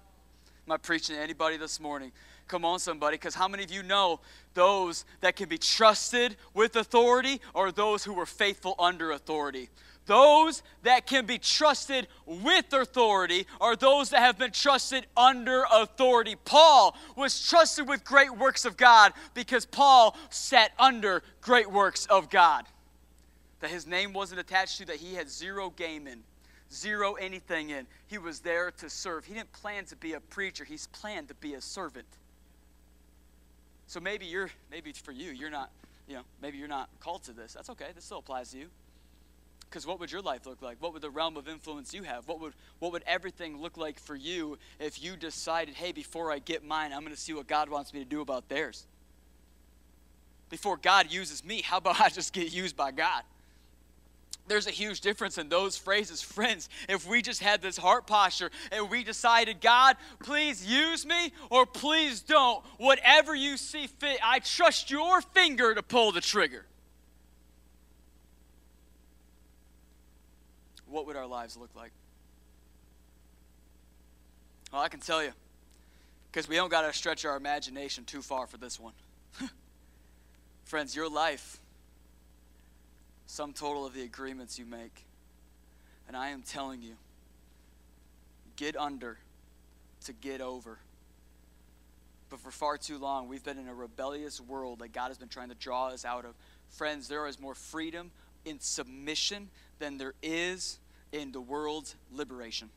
[0.67, 2.13] Am I preaching to anybody this morning?
[2.49, 4.21] Come on, somebody, because how many of you know
[4.55, 9.69] those that can be trusted with authority or those who were faithful under authority?
[10.07, 16.35] Those that can be trusted with authority are those that have been trusted under authority.
[16.47, 22.31] Paul was trusted with great works of God because Paul sat under great works of
[22.31, 22.65] God.
[23.61, 26.21] That his name wasn't attached to, that he had zero game in,
[26.73, 27.87] zero anything in.
[28.07, 29.27] He was there to serve.
[29.27, 32.07] He didn't plan to be a preacher, he's planned to be a servant.
[33.89, 35.71] So maybe you're, maybe for you, you're not,
[36.07, 37.55] you know, maybe you're not called to this.
[37.55, 37.87] That's okay.
[37.95, 38.67] This still applies to you.
[39.69, 40.77] Because what would your life look like?
[40.81, 42.29] What would the realm of influence you have?
[42.29, 46.39] What would, what would everything look like for you if you decided, hey, before I
[46.39, 48.87] get mine, I'm going to see what God wants me to do about theirs?
[50.51, 53.23] Before God uses me, how about I just get used by God?
[54.49, 56.23] There's a huge difference in those phrases.
[56.39, 61.33] Friends, if we just had this heart posture and we decided, God, please use me
[61.51, 66.65] or please don't, whatever you see fit, I trust your finger to pull the trigger.
[70.91, 71.93] what would our lives look like?
[74.73, 75.33] Well, I can tell you,
[76.31, 78.93] because we don't got to stretch our imagination too far for this one.
[80.65, 81.61] Friends, your life,
[83.29, 85.05] sum total of the agreements you make.
[86.09, 86.95] And I am telling you,
[88.57, 89.19] get under
[90.07, 90.79] to get over.
[92.31, 95.29] But for far too long, we've been in a rebellious world that God has been
[95.29, 96.35] trying to draw us out of.
[96.71, 98.11] Friends, there is more freedom
[98.47, 100.79] in submission than there is
[101.13, 102.71] in the world's liberation.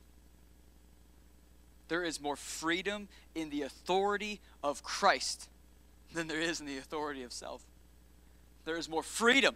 [1.88, 5.48] There is more freedom in the authority of Christ
[6.14, 7.64] than there is in the authority of self.
[8.66, 9.56] There is more freedom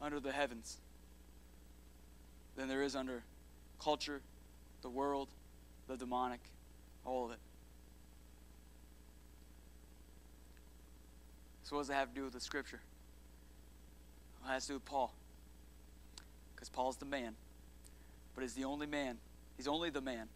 [0.00, 0.78] under the heavens
[2.56, 3.22] than there is under
[3.82, 4.20] culture,
[4.82, 5.28] the world,
[5.86, 6.40] the demonic,
[7.04, 7.38] all of it.
[11.64, 12.80] So, what does that have to do with the scripture?
[14.44, 15.12] It has to do with Paul.
[16.54, 17.34] Because Paul's the man.
[18.34, 19.18] But he's the only man.
[19.56, 20.28] He's only the man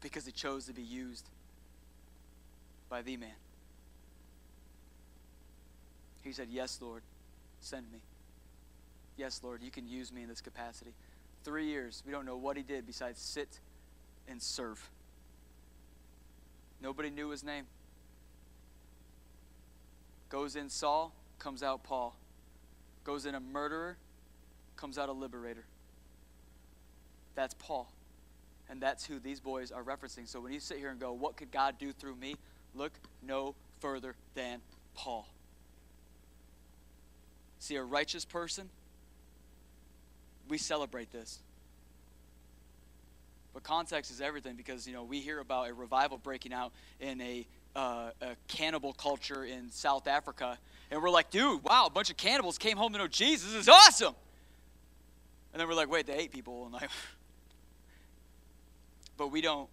[0.00, 1.28] because he chose to be used
[2.88, 3.34] by the man.
[6.22, 7.02] He said, Yes, Lord,
[7.60, 7.98] send me.
[9.16, 10.92] Yes, Lord, you can use me in this capacity.
[11.44, 13.60] Three years, we don't know what he did besides sit
[14.28, 14.90] and serve.
[16.80, 17.64] Nobody knew his name.
[20.28, 22.16] Goes in Saul, comes out Paul.
[23.04, 23.98] Goes in a murderer,
[24.76, 25.64] comes out a liberator.
[27.34, 27.92] That's Paul.
[28.68, 30.26] And that's who these boys are referencing.
[30.26, 32.36] So when you sit here and go, What could God do through me?
[32.74, 32.92] Look
[33.22, 34.60] no further than
[34.94, 35.28] Paul.
[37.58, 38.70] See, a righteous person,
[40.48, 41.40] we celebrate this.
[43.52, 47.20] But context is everything because, you know, we hear about a revival breaking out in
[47.20, 50.58] a uh, a cannibal culture in South Africa,
[50.90, 53.50] and we're like, dude, wow, a bunch of cannibals came home to know Jesus.
[53.52, 54.14] This is awesome.
[55.52, 56.90] And then we're like, wait, they ate people, and like,
[59.16, 59.68] but we don't,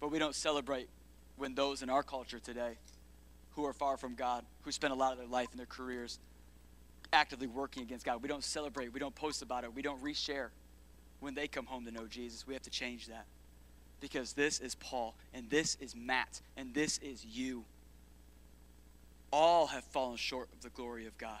[0.00, 0.88] but we don't celebrate
[1.36, 2.78] when those in our culture today,
[3.56, 6.18] who are far from God, who spend a lot of their life and their careers
[7.12, 10.48] actively working against God, we don't celebrate, we don't post about it, we don't reshare
[11.20, 12.46] when they come home to know Jesus.
[12.46, 13.26] We have to change that
[14.00, 17.64] because this is Paul, and this is Matt, and this is you.
[19.32, 21.40] All have fallen short of the glory of God,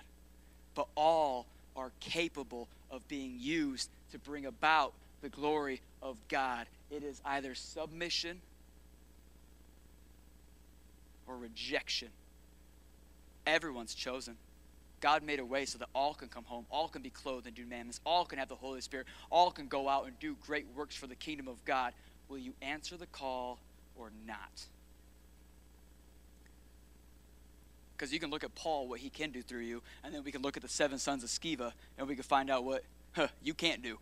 [0.74, 4.92] but all are capable of being used to bring about
[5.22, 6.66] the glory of God.
[6.90, 8.40] It is either submission
[11.26, 12.08] or rejection.
[13.46, 14.36] Everyone's chosen.
[15.02, 17.54] God made a way so that all can come home, all can be clothed and
[17.54, 20.64] do commandments, all can have the Holy Spirit, all can go out and do great
[20.74, 21.92] works for the kingdom of God.
[22.28, 23.58] Will you answer the call
[23.96, 24.62] or not?
[27.96, 30.30] Because you can look at Paul, what he can do through you, and then we
[30.30, 33.26] can look at the seven sons of Sceva, and we can find out what huh,
[33.42, 33.98] you can't do.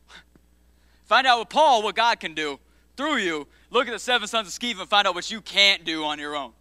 [1.06, 2.60] find out with Paul what God can do
[2.98, 3.46] through you.
[3.70, 6.18] Look at the seven sons of Sceva and find out what you can't do on
[6.18, 6.52] your own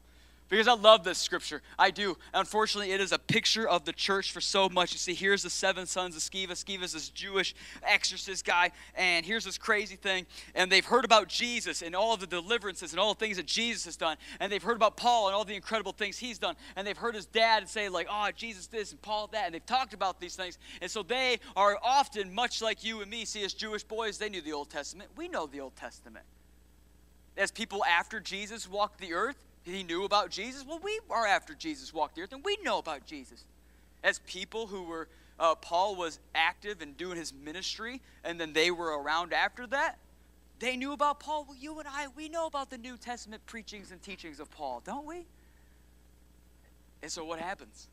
[0.50, 1.62] because I love this scripture.
[1.78, 2.18] I do.
[2.34, 4.92] Unfortunately, it is a picture of the church for so much.
[4.92, 6.52] You see, here's the seven sons of Sceva.
[6.52, 10.26] Sceva's this Jewish exorcist guy, and here's this crazy thing.
[10.56, 13.46] And they've heard about Jesus and all of the deliverances and all the things that
[13.46, 14.18] Jesus has done.
[14.40, 16.56] And they've heard about Paul and all the incredible things he's done.
[16.76, 19.46] And they've heard his dad say, like, oh, Jesus this and Paul that.
[19.46, 20.58] And they've talked about these things.
[20.82, 24.30] And so they are often, much like you and me, see, as Jewish boys, they
[24.30, 25.12] knew the Old Testament.
[25.16, 26.26] We know the Old Testament.
[27.38, 29.38] As people after Jesus walked the earth,
[29.70, 30.66] he knew about Jesus.
[30.66, 33.46] Well, we are after Jesus walked the earth, and we know about Jesus.
[34.04, 35.08] As people who were
[35.40, 39.98] uh, Paul was active and doing his ministry, and then they were around after that,
[40.60, 41.46] they knew about Paul.
[41.48, 44.82] Well, you and I, we know about the New Testament preachings and teachings of Paul,
[44.86, 45.26] don't we?
[47.02, 47.88] And so what happens?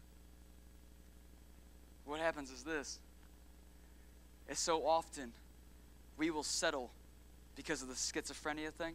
[2.04, 2.98] What happens is this.
[4.48, 5.32] It's so often
[6.16, 6.90] we will settle
[7.54, 8.94] because of the schizophrenia thing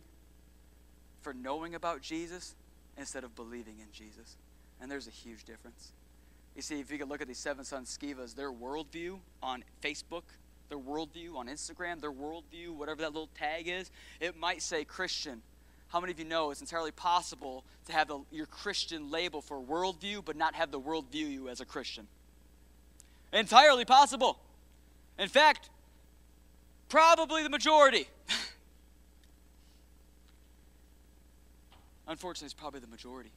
[1.21, 2.55] for knowing about Jesus
[2.97, 4.35] instead of believing in Jesus.
[4.81, 5.91] And there's a huge difference.
[6.55, 10.23] You see, if you could look at these seven sons Scevas, their worldview on Facebook,
[10.69, 15.41] their worldview on Instagram, their worldview, whatever that little tag is, it might say Christian.
[15.89, 19.61] How many of you know it's entirely possible to have the, your Christian label for
[19.61, 22.07] worldview, but not have the world view you as a Christian?
[23.33, 24.39] Entirely possible.
[25.19, 25.69] In fact,
[26.89, 28.07] probably the majority.
[32.11, 33.31] Unfortunately, it's probably the majority.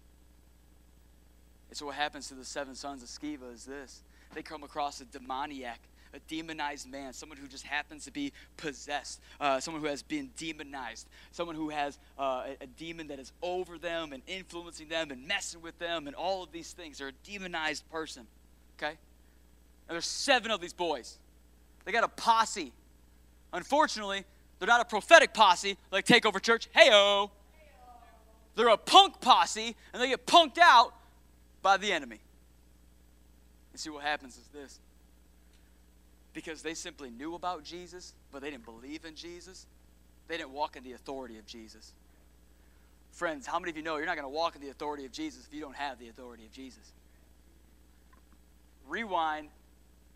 [1.68, 4.02] And so, what happens to the seven sons of Sceva is this
[4.34, 5.78] they come across a demoniac,
[6.12, 10.30] a demonized man, someone who just happens to be possessed, uh, someone who has been
[10.36, 15.12] demonized, someone who has uh, a, a demon that is over them and influencing them
[15.12, 16.98] and messing with them and all of these things.
[16.98, 18.26] They're a demonized person,
[18.76, 18.96] okay?
[19.88, 21.18] And there's seven of these boys.
[21.84, 22.72] They got a posse.
[23.52, 24.24] Unfortunately,
[24.58, 26.68] they're not a prophetic posse like Takeover Church.
[26.72, 27.30] Heyo.
[28.56, 30.94] They're a punk posse, and they get punked out
[31.62, 32.20] by the enemy.
[33.72, 34.78] And see what happens is this.
[36.32, 39.66] Because they simply knew about Jesus, but they didn't believe in Jesus,
[40.28, 41.92] they didn't walk in the authority of Jesus.
[43.12, 45.12] Friends, how many of you know you're not going to walk in the authority of
[45.12, 46.92] Jesus if you don't have the authority of Jesus?
[48.88, 49.48] Rewind,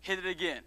[0.01, 0.61] hit it again.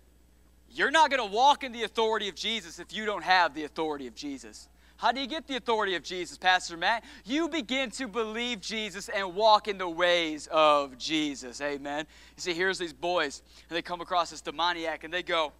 [0.70, 3.64] You're not going to walk in the authority of Jesus if you don't have the
[3.64, 4.68] authority of Jesus.
[4.97, 7.03] How do you get the authority of Jesus, Pastor Matt?
[7.24, 11.61] You begin to believe Jesus and walk in the ways of Jesus.
[11.61, 12.07] Amen.
[12.36, 15.53] You see, here's these boys, and they come across this demoniac, and they go,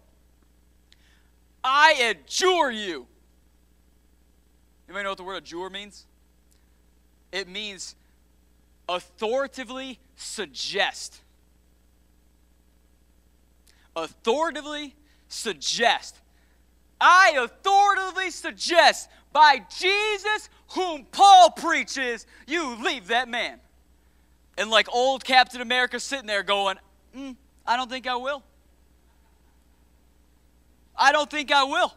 [1.63, 3.07] I adjure you.
[4.87, 6.05] Anybody know what the word adjure means?
[7.31, 7.95] It means
[8.87, 11.21] authoritatively suggest.
[13.95, 14.95] Authoritatively
[15.27, 16.19] suggest.
[16.99, 23.59] I authoritatively suggest by Jesus whom Paul preaches, you leave that man.
[24.57, 26.77] And like old Captain America sitting there going,
[27.15, 28.43] mm, I don't think I will.
[30.95, 31.93] I don't think I will.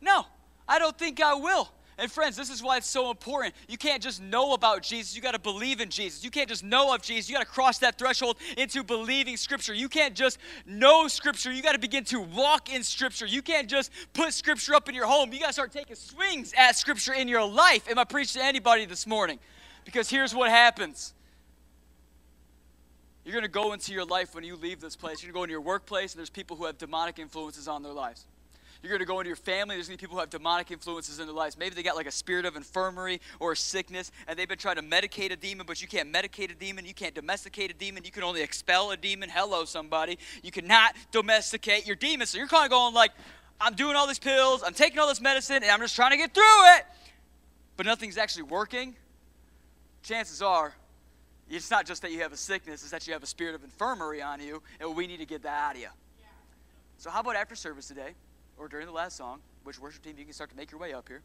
[0.00, 0.26] No,
[0.68, 1.70] I don't think I will.
[2.00, 3.54] And friends, this is why it's so important.
[3.68, 6.24] You can't just know about Jesus, you got to believe in Jesus.
[6.24, 9.74] You can't just know of Jesus, you got to cross that threshold into believing Scripture.
[9.74, 13.26] You can't just know Scripture, you got to begin to walk in Scripture.
[13.26, 16.54] You can't just put Scripture up in your home, you got to start taking swings
[16.56, 17.86] at Scripture in your life.
[17.90, 19.38] Am I preaching to anybody this morning?
[19.84, 21.12] Because here's what happens.
[23.26, 25.22] You're going to go into your life when you leave this place.
[25.22, 27.82] You're going to go into your workplace, and there's people who have demonic influences on
[27.82, 28.24] their lives.
[28.82, 29.76] You're going to go into your family.
[29.76, 31.58] There's going to be people who have demonic influences in their lives.
[31.58, 34.76] Maybe they got like a spirit of infirmary or a sickness, and they've been trying
[34.76, 36.86] to medicate a demon, but you can't medicate a demon.
[36.86, 38.04] You can't domesticate a demon.
[38.04, 39.28] You can only expel a demon.
[39.28, 40.18] Hello, somebody.
[40.42, 42.26] You cannot domesticate your demon.
[42.26, 43.12] So you're kind of going like,
[43.60, 46.16] I'm doing all these pills, I'm taking all this medicine, and I'm just trying to
[46.16, 46.86] get through it,
[47.76, 48.96] but nothing's actually working.
[50.02, 50.72] Chances are,
[51.50, 53.62] it's not just that you have a sickness, it's that you have a spirit of
[53.62, 55.88] infirmary on you, and we need to get that out of you.
[56.96, 58.14] So, how about after service today?
[58.60, 60.92] Or during the last song, which worship team you can start to make your way
[60.92, 61.22] up here.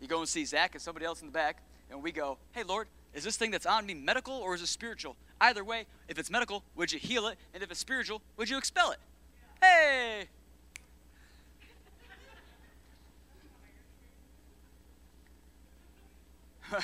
[0.00, 2.62] You go and see Zach and somebody else in the back, and we go, hey,
[2.62, 5.16] Lord, is this thing that's on me medical or is it spiritual?
[5.40, 7.36] Either way, if it's medical, would you heal it?
[7.52, 8.98] And if it's spiritual, would you expel it?
[9.60, 10.28] Hey!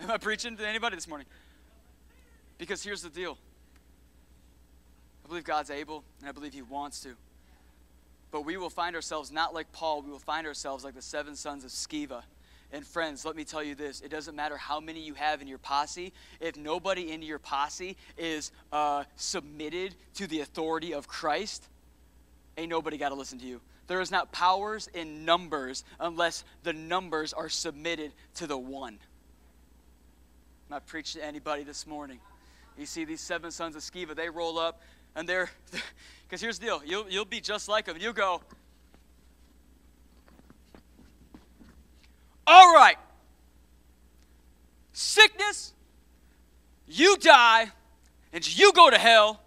[0.00, 1.28] Am I preaching to anybody this morning?
[2.58, 3.38] Because here's the deal
[5.24, 7.14] I believe God's able, and I believe He wants to.
[8.30, 11.34] But we will find ourselves not like Paul, we will find ourselves like the seven
[11.34, 12.22] sons of Sceva.
[12.72, 15.48] And friends, let me tell you this it doesn't matter how many you have in
[15.48, 21.66] your posse, if nobody in your posse is uh, submitted to the authority of Christ,
[22.56, 23.60] ain't nobody got to listen to you.
[23.88, 28.98] There is not powers in numbers unless the numbers are submitted to the one.
[30.68, 32.20] I'm not preaching to anybody this morning.
[32.78, 34.80] You see these seven sons of Sceva, they roll up
[35.14, 35.50] and they're
[36.30, 37.96] Because here's the deal you'll, you'll be just like them.
[37.98, 38.40] You'll go,
[42.46, 42.96] All right,
[44.92, 45.72] sickness,
[46.86, 47.70] you die,
[48.32, 49.40] and you go to hell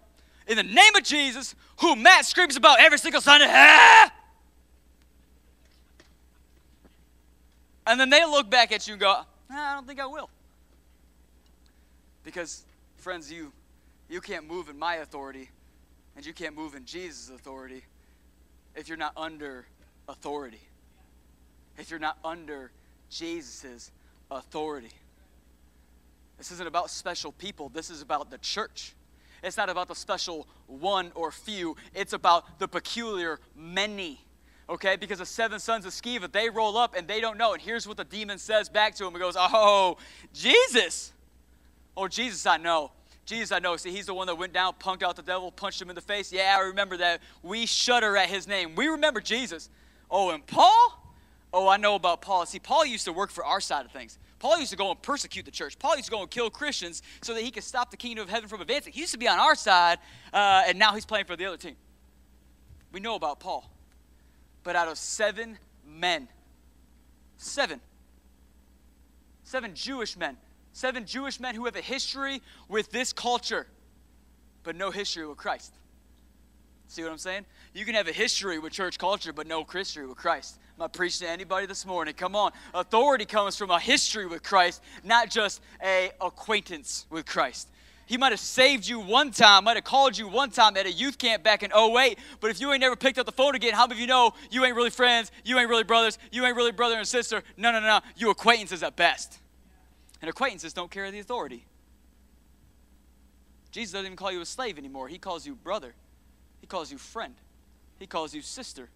[0.46, 3.46] in the name of Jesus, who Matt screams about every single Sunday.
[7.86, 10.30] And then they look back at you and go, nah, I don't think I will.
[12.24, 12.64] Because,
[12.96, 13.52] friends, you,
[14.08, 15.50] you can't move in my authority
[16.16, 17.84] And you can't move in Jesus' authority
[18.74, 19.66] if you're not under
[20.08, 20.60] authority.
[21.78, 22.70] If you're not under
[23.10, 23.90] Jesus'
[24.30, 24.90] authority.
[26.38, 28.94] This isn't about special people, this is about the church.
[29.42, 34.20] It's not about the special one or few, it's about the peculiar many.
[34.66, 37.52] Okay, because the seven sons of Sceva, they roll up and they don't know.
[37.52, 39.12] And here's what the demon says back to him.
[39.12, 39.98] He goes, Oh,
[40.32, 41.12] Jesus.
[41.94, 42.90] Oh, Jesus, I know.
[43.24, 43.76] Jesus, I know.
[43.76, 46.02] See, he's the one that went down, punked out the devil, punched him in the
[46.02, 46.32] face.
[46.32, 47.20] Yeah, I remember that.
[47.42, 48.74] We shudder at his name.
[48.74, 49.70] We remember Jesus.
[50.10, 51.00] Oh, and Paul?
[51.52, 52.44] Oh, I know about Paul.
[52.46, 54.18] See, Paul used to work for our side of things.
[54.38, 55.78] Paul used to go and persecute the church.
[55.78, 58.28] Paul used to go and kill Christians so that he could stop the kingdom of
[58.28, 58.92] heaven from advancing.
[58.92, 59.98] He used to be on our side,
[60.32, 61.76] uh, and now he's playing for the other team.
[62.92, 63.70] We know about Paul.
[64.62, 66.28] But out of seven men,
[67.38, 67.80] seven,
[69.44, 70.36] seven Jewish men,
[70.74, 73.66] seven Jewish men who have a history with this culture,
[74.64, 75.72] but no history with Christ.
[76.88, 77.46] See what I'm saying?
[77.72, 80.58] You can have a history with church culture, but no history with Christ.
[80.74, 82.14] I'm not preaching to anybody this morning.
[82.14, 82.52] Come on.
[82.74, 87.68] Authority comes from a history with Christ, not just a acquaintance with Christ.
[88.06, 90.92] He might have saved you one time, might have called you one time at a
[90.92, 93.72] youth camp back in 08, but if you ain't never picked up the phone again,
[93.72, 96.54] how many of you know you ain't really friends, you ain't really brothers, you ain't
[96.54, 97.42] really brother and sister?
[97.56, 98.00] No, no, no.
[98.16, 99.38] You acquaintances at best.
[100.20, 101.66] And acquaintances don't carry the authority.
[103.70, 105.08] Jesus doesn't even call you a slave anymore.
[105.08, 105.94] He calls you brother.
[106.60, 107.34] He calls you friend.
[107.98, 108.88] He calls you sister.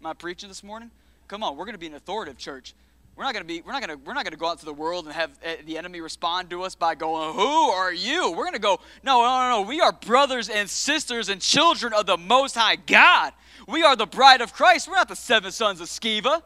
[0.00, 0.90] Am I preaching this morning?
[1.28, 2.74] Come on, we're going to be an authoritative church.
[3.16, 3.60] We're not going to be.
[3.60, 4.04] We're not going to.
[4.04, 6.50] We're not going to go out to the world and have eh, the enemy respond
[6.50, 9.68] to us by going, "Who are you?" We're going to go, "No, no, no, no.
[9.68, 13.32] We are brothers and sisters and children of the Most High God.
[13.68, 14.88] We are the bride of Christ.
[14.88, 16.42] We're not the seven sons of Sceva.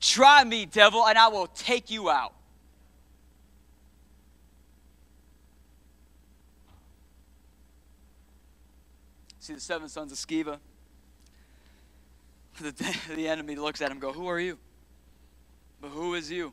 [0.00, 2.35] Try me, devil, and I will take you out."
[9.46, 10.58] See the seven sons of Sceva.
[12.58, 12.72] The,
[13.14, 14.58] the enemy looks at him, go, "Who are you?"
[15.80, 16.52] But who is you?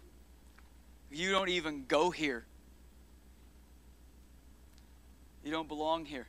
[1.09, 2.45] You don't even go here.
[5.43, 6.27] You don't belong here.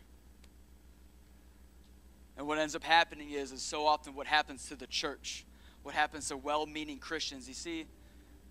[2.39, 5.45] And what ends up happening is, is so often what happens to the church,
[5.83, 7.47] what happens to well meaning Christians.
[7.47, 7.85] You see,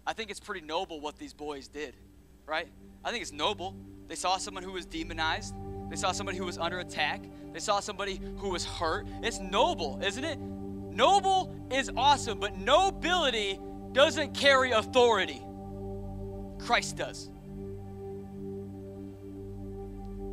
[0.05, 1.95] I think it's pretty noble what these boys did,
[2.45, 2.68] right?
[3.03, 3.76] I think it's noble.
[4.07, 5.55] They saw someone who was demonized,
[5.93, 7.21] they saw somebody who was under attack,
[7.53, 9.05] they saw somebody who was hurt.
[9.21, 10.39] It's noble, isn't it?
[10.39, 13.59] Noble is awesome, but nobility
[13.91, 15.39] doesn't carry authority,
[16.57, 17.29] Christ does.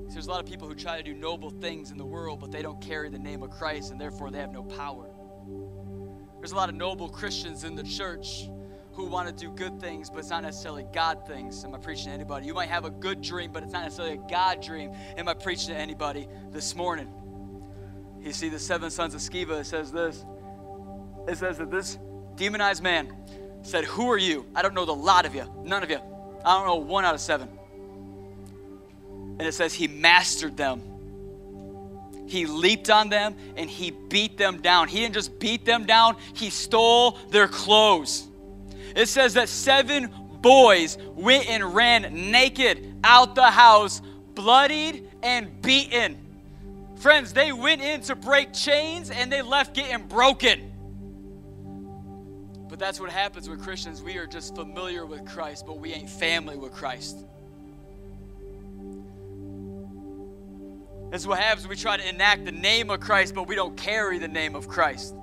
[0.07, 2.41] So there's a lot of people who try to do noble things in the world,
[2.41, 5.11] but they don't carry the name of Christ, and therefore they have no power.
[6.39, 8.49] There's a lot of noble Christians in the church
[8.93, 11.65] who want to do good things, but it's not necessarily God things.
[11.65, 12.47] Am I preaching to anybody?
[12.47, 14.93] You might have a good dream, but it's not necessarily a God dream.
[15.17, 17.09] Am I preaching to anybody this morning?
[18.21, 20.25] You see, the seven sons of Sceva, it says this.
[21.29, 21.99] It says that this
[22.37, 23.15] demonized man
[23.63, 24.47] said, Who are you?
[24.55, 26.01] I don't know the lot of you, none of you.
[26.45, 27.49] I don't know one out of seven.
[29.39, 30.83] And it says, He mastered them.
[32.27, 34.87] He leaped on them and he beat them down.
[34.87, 38.30] He didn't just beat them down, he stole their clothes.
[38.97, 40.11] It says that seven
[40.41, 44.03] boys went and ran naked out the house,
[44.35, 46.19] bloodied and beaten.
[46.97, 50.71] Friends, they went in to break chains and they left getting broken
[52.69, 54.03] But that's what happens with Christians.
[54.03, 57.19] We are just familiar with Christ, but we ain't family with Christ.
[61.11, 63.77] That's what happens when we try to enact the name of Christ, but we don't
[63.77, 65.15] carry the name of Christ.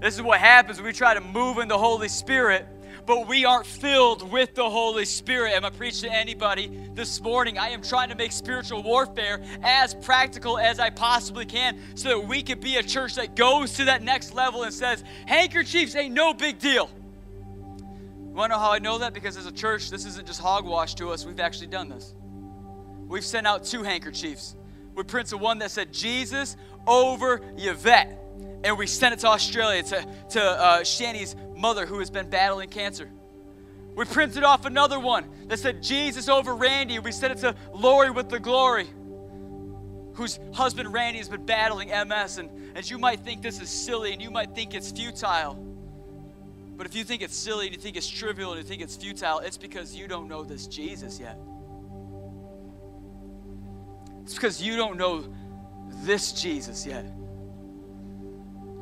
[0.00, 2.66] This is what happens when we try to move in the Holy Spirit,
[3.04, 5.54] but we aren't filled with the Holy Spirit.
[5.54, 7.58] Am I preaching to anybody this morning?
[7.58, 12.28] I am trying to make spiritual warfare as practical as I possibly can so that
[12.28, 16.14] we can be a church that goes to that next level and says, handkerchiefs ain't
[16.14, 16.88] no big deal.
[17.78, 19.14] You want to know how I know that?
[19.14, 21.26] Because as a church, this isn't just hogwash to us.
[21.26, 22.14] We've actually done this.
[23.08, 24.54] We've sent out two handkerchiefs.
[24.94, 28.27] We printed one that said Jesus over Yvette
[28.64, 32.68] and we sent it to Australia to, to uh, Shani's mother who has been battling
[32.68, 33.10] cancer.
[33.94, 36.98] We printed off another one that said Jesus over Randy.
[36.98, 38.86] We sent it to Lori with the glory,
[40.14, 42.38] whose husband Randy has been battling MS.
[42.38, 45.54] And, and you might think this is silly and you might think it's futile.
[46.76, 48.94] But if you think it's silly and you think it's trivial and you think it's
[48.94, 51.36] futile, it's because you don't know this Jesus yet.
[54.22, 55.24] It's because you don't know
[56.04, 57.04] this Jesus yet.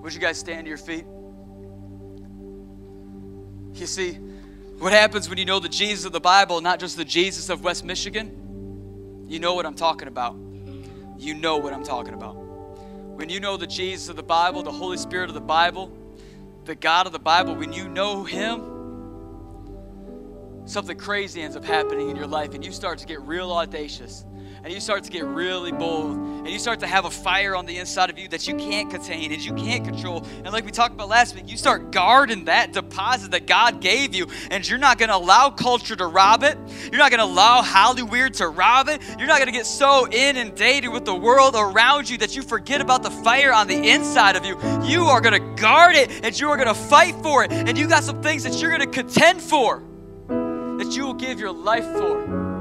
[0.07, 1.05] Would you guys stand to your feet?
[3.75, 4.13] You see,
[4.79, 7.65] what happens when you know the Jesus of the Bible, not just the Jesus of
[7.65, 9.25] West Michigan?
[9.27, 10.37] You know what I'm talking about.
[11.19, 12.37] You know what I'm talking about.
[12.37, 15.91] when you know the Jesus of the Bible, the Holy Spirit of the Bible,
[16.67, 18.63] the God of the Bible, when you know Him,
[20.67, 24.25] something crazy ends up happening in your life and you start to get real audacious
[24.67, 27.67] and you start to get really bold and you start to have a fire on
[27.67, 30.27] the inside of you that you can't contain and you can't control.
[30.43, 34.13] And like we talked about last week you start guarding that deposit that god gave
[34.13, 36.59] you and you're not going to allow culture to rob it.
[36.91, 39.01] You're not going to allow hollywood to rob it.
[39.17, 42.81] You're not going to get so inundated with the world around you that you forget
[42.81, 44.59] about the fire on the inside of you.
[44.83, 47.53] You are going to guard it and you are going to fight for it.
[47.53, 49.85] And you got some things that you're going to contend for
[50.27, 52.56] that you will give your life for.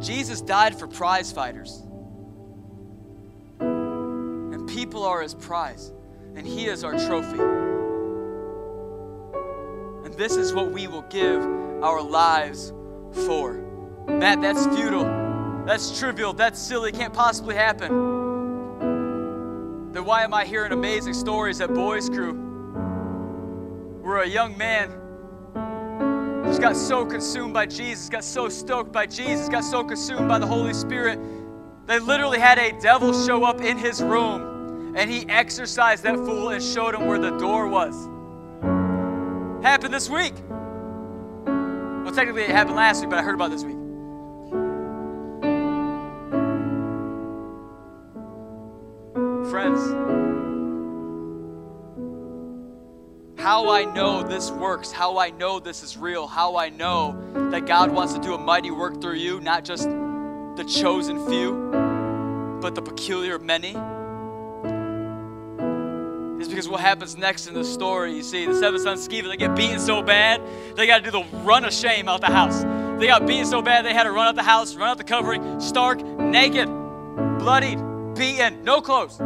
[0.00, 1.82] Jesus died for prize fighters.
[3.60, 5.92] And people are his prize,
[6.34, 7.40] and he is our trophy.
[10.04, 11.42] And this is what we will give
[11.82, 12.72] our lives
[13.26, 13.54] for.
[14.06, 15.64] Matt, that's futile.
[15.66, 16.32] That's trivial.
[16.32, 16.92] That's silly.
[16.92, 18.18] Can't possibly happen
[19.98, 22.34] then why am I hearing amazing stories at Boys Crew
[24.02, 24.92] where a young man
[26.58, 30.46] got so consumed by Jesus, got so stoked by Jesus, got so consumed by the
[30.46, 31.18] Holy Spirit,
[31.86, 36.50] they literally had a devil show up in his room and he exorcised that fool
[36.50, 37.94] and showed him where the door was.
[39.62, 40.34] Happened this week.
[41.46, 43.78] Well, technically it happened last week, but I heard about this week.
[49.48, 50.27] friends.
[53.38, 57.16] How I know this works, how I know this is real, how I know
[57.52, 62.58] that God wants to do a mighty work through you, not just the chosen few,
[62.60, 63.76] but the peculiar many,
[66.42, 69.28] is because what happens next in the story, you see, the seven sons of Sceva,
[69.28, 70.42] they get beaten so bad,
[70.74, 72.64] they got to do the run of shame out the house.
[72.98, 75.04] They got beaten so bad, they had to run out the house, run out the
[75.04, 76.66] covering, stark, naked,
[77.38, 77.78] bloodied,
[78.16, 79.20] beaten, no clothes.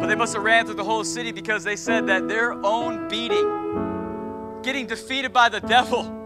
[0.00, 3.08] But they must have ran through the whole city because they said that their own
[3.08, 6.16] beating, getting defeated by the devil,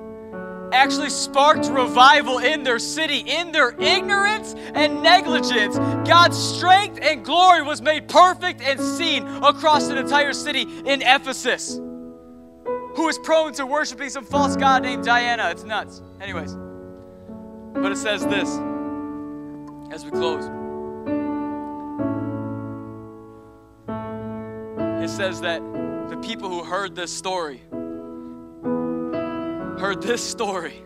[0.72, 3.18] actually sparked revival in their city.
[3.18, 5.76] In their ignorance and negligence,
[6.08, 11.80] God's strength and glory was made perfect and seen across an entire city in Ephesus.
[12.96, 15.50] Who is prone to worshiping some false god named Diana?
[15.50, 16.00] It's nuts.
[16.20, 16.56] Anyways,
[17.74, 18.48] but it says this
[19.92, 20.63] as we close.
[25.04, 25.60] It says that
[26.08, 27.60] the people who heard this story
[29.78, 30.82] heard this story.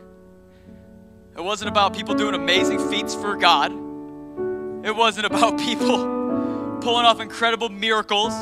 [1.37, 3.71] It wasn't about people doing amazing feats for God.
[4.85, 8.33] It wasn't about people pulling off incredible miracles.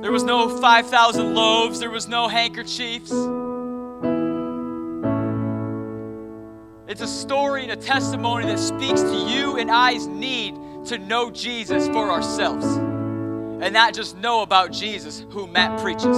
[0.00, 3.12] There was no 5,000 loaves, there was no handkerchiefs.
[6.88, 10.54] It's a story and a testimony that speaks to you and I's need
[10.86, 12.93] to know Jesus for ourselves
[13.60, 16.16] and not just know about Jesus, who Matt preaches.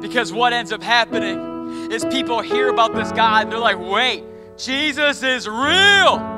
[0.00, 4.24] Because what ends up happening is people hear about this God and they're like, wait,
[4.56, 6.36] Jesus is real.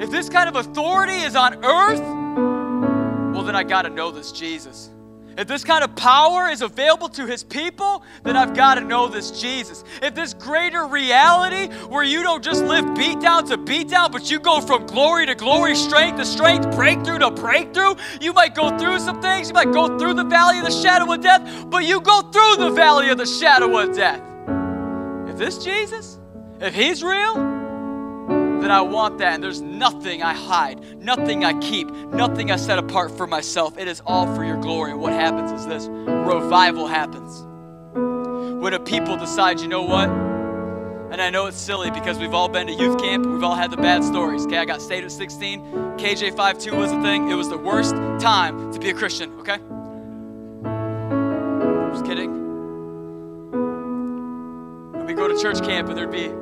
[0.00, 2.00] If this kind of authority is on earth,
[3.34, 4.90] well, then I got to know this Jesus.
[5.36, 9.08] If this kind of power is available to his people, then I've got to know
[9.08, 9.84] this Jesus.
[10.02, 14.30] If this greater reality where you don't just live beat down to beat down, but
[14.30, 18.76] you go from glory to glory, strength to strength, breakthrough to breakthrough, you might go
[18.78, 21.84] through some things, you might go through the valley of the shadow of death, but
[21.84, 24.22] you go through the valley of the shadow of death.
[25.28, 26.18] If this Jesus,
[26.60, 27.53] if he's real,
[28.64, 32.78] that I want that, and there's nothing I hide, nothing I keep, nothing I set
[32.78, 33.76] apart for myself.
[33.76, 34.92] It is all for your glory.
[34.92, 37.42] And what happens is this revival happens.
[38.62, 40.08] When a people decide, you know what?
[40.08, 43.70] And I know it's silly because we've all been to youth camp, we've all had
[43.70, 44.46] the bad stories.
[44.46, 45.60] Okay, I got saved at 16,
[45.98, 47.28] KJ52 was a thing.
[47.28, 49.58] It was the worst time to be a Christian, okay?
[51.92, 52.30] Just kidding.
[54.94, 56.32] And we go to church camp and there'd be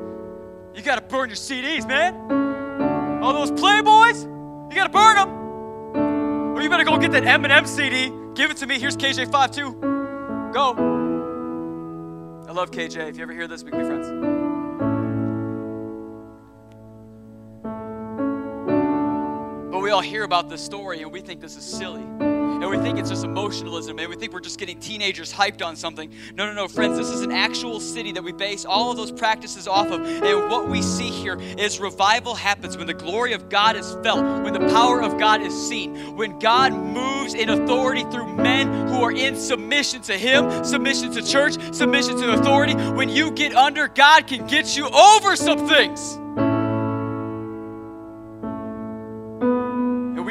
[0.75, 3.23] you got to burn your CDs, man.
[3.23, 4.23] All those Playboys,
[4.71, 5.29] you got to burn them.
[6.57, 8.13] Or you better go get that Eminem CD.
[8.35, 8.79] Give it to me.
[8.79, 10.53] Here's KJ52.
[10.53, 10.73] Go.
[12.49, 13.09] I love KJ.
[13.09, 14.09] If you ever hear this, we can be friends.
[19.71, 22.05] But we all hear about this story and we think this is silly.
[22.63, 25.75] And we think it's just emotionalism and we think we're just getting teenagers hyped on
[25.75, 26.13] something.
[26.37, 29.11] No, no, no, friends, this is an actual city that we base all of those
[29.11, 30.01] practices off of.
[30.01, 34.23] And what we see here is revival happens when the glory of God is felt,
[34.45, 39.03] when the power of God is seen, when God moves in authority through men who
[39.03, 42.75] are in submission to Him, submission to church, submission to authority.
[42.75, 46.17] When you get under, God can get you over some things.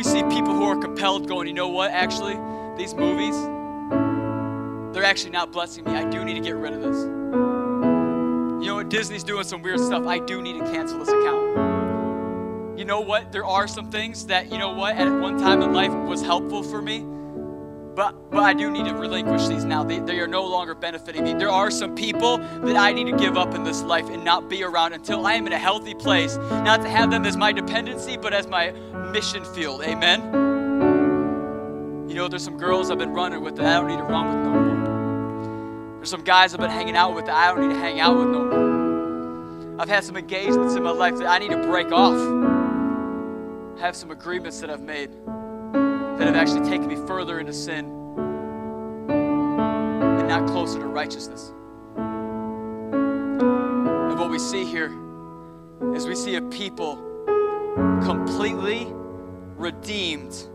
[0.02, 2.34] We see people who are compelled going, you know what, actually,
[2.76, 3.36] these movies,
[4.96, 5.92] they're actually not blessing me.
[5.92, 7.04] I do need to get rid of this.
[7.04, 10.08] You know what, Disney's doing some weird stuff.
[10.08, 12.80] I do need to cancel this account.
[12.80, 15.72] You know what, there are some things that, you know what, at one time in
[15.72, 17.06] life was helpful for me
[17.96, 19.84] but, but I do need to relinquish these now.
[19.84, 21.34] They, they are no longer benefiting me.
[21.34, 24.50] There are some people that I need to give up in this life and not
[24.50, 26.38] be around until I am in a healthy place.
[26.38, 28.72] Not to have them as my dependency, but as my
[29.12, 29.84] mission field.
[29.84, 30.22] Amen?
[32.10, 34.28] You know, there's some girls I've been running with that I don't need to run
[34.28, 35.98] with no more.
[35.98, 38.18] There's some guys I've been hanging out with that I don't need to hang out
[38.18, 39.82] with no more.
[39.82, 42.18] I've had some engagements in my life that I need to break off.
[43.78, 45.10] I have some agreements that I've made
[46.22, 47.86] that have actually taken me further into sin
[49.10, 51.52] and not closer to righteousness.
[52.94, 54.94] And what we see here
[55.96, 56.98] is we see a people
[58.04, 58.86] completely
[59.58, 60.48] redeemed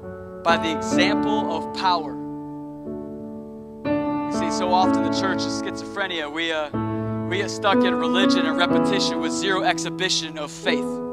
[0.44, 2.14] by the example of power.
[4.26, 6.32] You see, so often the church is schizophrenia.
[6.32, 6.70] We, uh,
[7.28, 11.05] we get stuck in religion and repetition with zero exhibition of faith.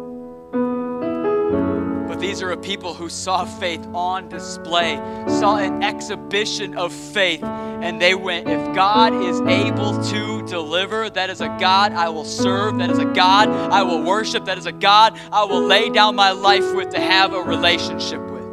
[2.20, 4.96] These are a people who saw faith on display,
[5.28, 11.30] saw an exhibition of faith, and they went, If God is able to deliver, that
[11.30, 14.66] is a God I will serve, that is a God I will worship, that is
[14.66, 18.44] a God I will lay down my life with to have a relationship with.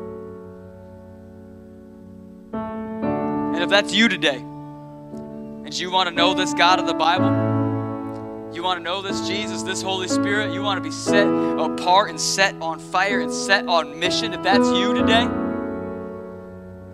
[2.52, 7.49] And if that's you today, and you want to know this God of the Bible,
[8.52, 10.52] you want to know this Jesus, this Holy Spirit?
[10.52, 14.32] You want to be set apart and set on fire and set on mission?
[14.32, 15.26] If that's you today,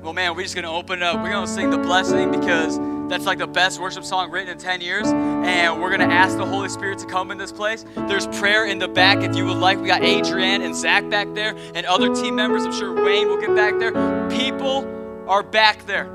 [0.03, 1.17] well, man, we're just going to open up.
[1.17, 2.79] We're going to sing the blessing because
[3.09, 5.09] that's like the best worship song written in 10 years.
[5.09, 7.85] And we're going to ask the Holy Spirit to come in this place.
[7.95, 9.81] There's prayer in the back if you would like.
[9.81, 12.65] We got Adrienne and Zach back there and other team members.
[12.65, 13.93] I'm sure Wayne will get back there.
[14.31, 16.09] People are back there.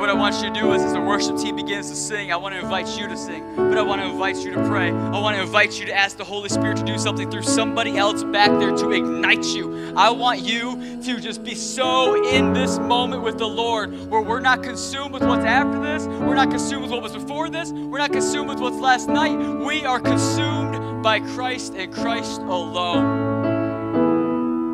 [0.00, 2.36] What I want you to do is, as the worship team begins to sing, I
[2.36, 4.90] want to invite you to sing, but I want to invite you to pray.
[4.90, 7.98] I want to invite you to ask the Holy Spirit to do something through somebody
[7.98, 9.92] else back there to ignite you.
[9.94, 14.40] I want you to just be so in this moment with the Lord where we're
[14.40, 17.98] not consumed with what's after this, we're not consumed with what was before this, we're
[17.98, 19.36] not consumed with what's last night.
[19.36, 23.22] We are consumed by Christ and Christ alone.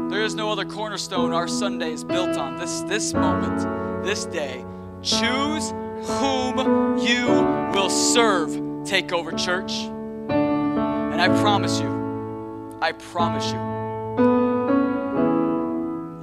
[0.09, 2.59] There is no other cornerstone our Sunday is built on.
[2.59, 4.65] This, this moment, this day,
[5.07, 5.71] Choose
[6.09, 7.27] whom you
[7.73, 8.51] will serve,
[8.83, 9.73] Takeover Church.
[10.29, 13.59] And I promise you, I promise you,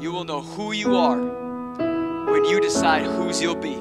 [0.04, 3.76] you will know who you are when you decide whose you'll be.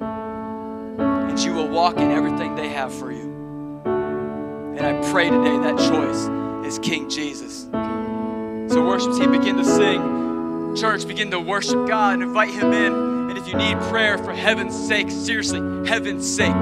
[0.00, 3.82] And you will walk in everything they have for you.
[3.84, 6.28] And I pray today that choice
[6.64, 7.62] is King Jesus.
[8.72, 10.76] So, worship team, begin to sing.
[10.76, 13.13] Church, begin to worship God and invite Him in.
[13.28, 16.60] And if you need prayer for heaven's sake, seriously, heaven's sake,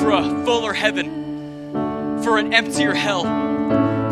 [0.00, 3.24] for a fuller heaven, for an emptier hell,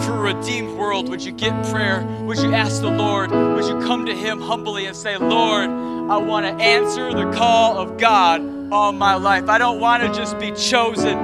[0.01, 2.05] for a redeemed world, would you get prayer?
[2.23, 3.31] Would you ask the Lord?
[3.31, 7.79] Would you come to Him humbly and say, Lord, I want to answer the call
[7.79, 8.41] of God
[8.71, 9.49] all my life.
[9.49, 11.17] I don't want to just be chosen.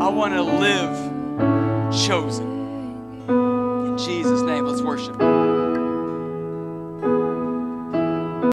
[0.00, 2.46] I want to live chosen.
[3.28, 5.39] In Jesus' name, let's worship.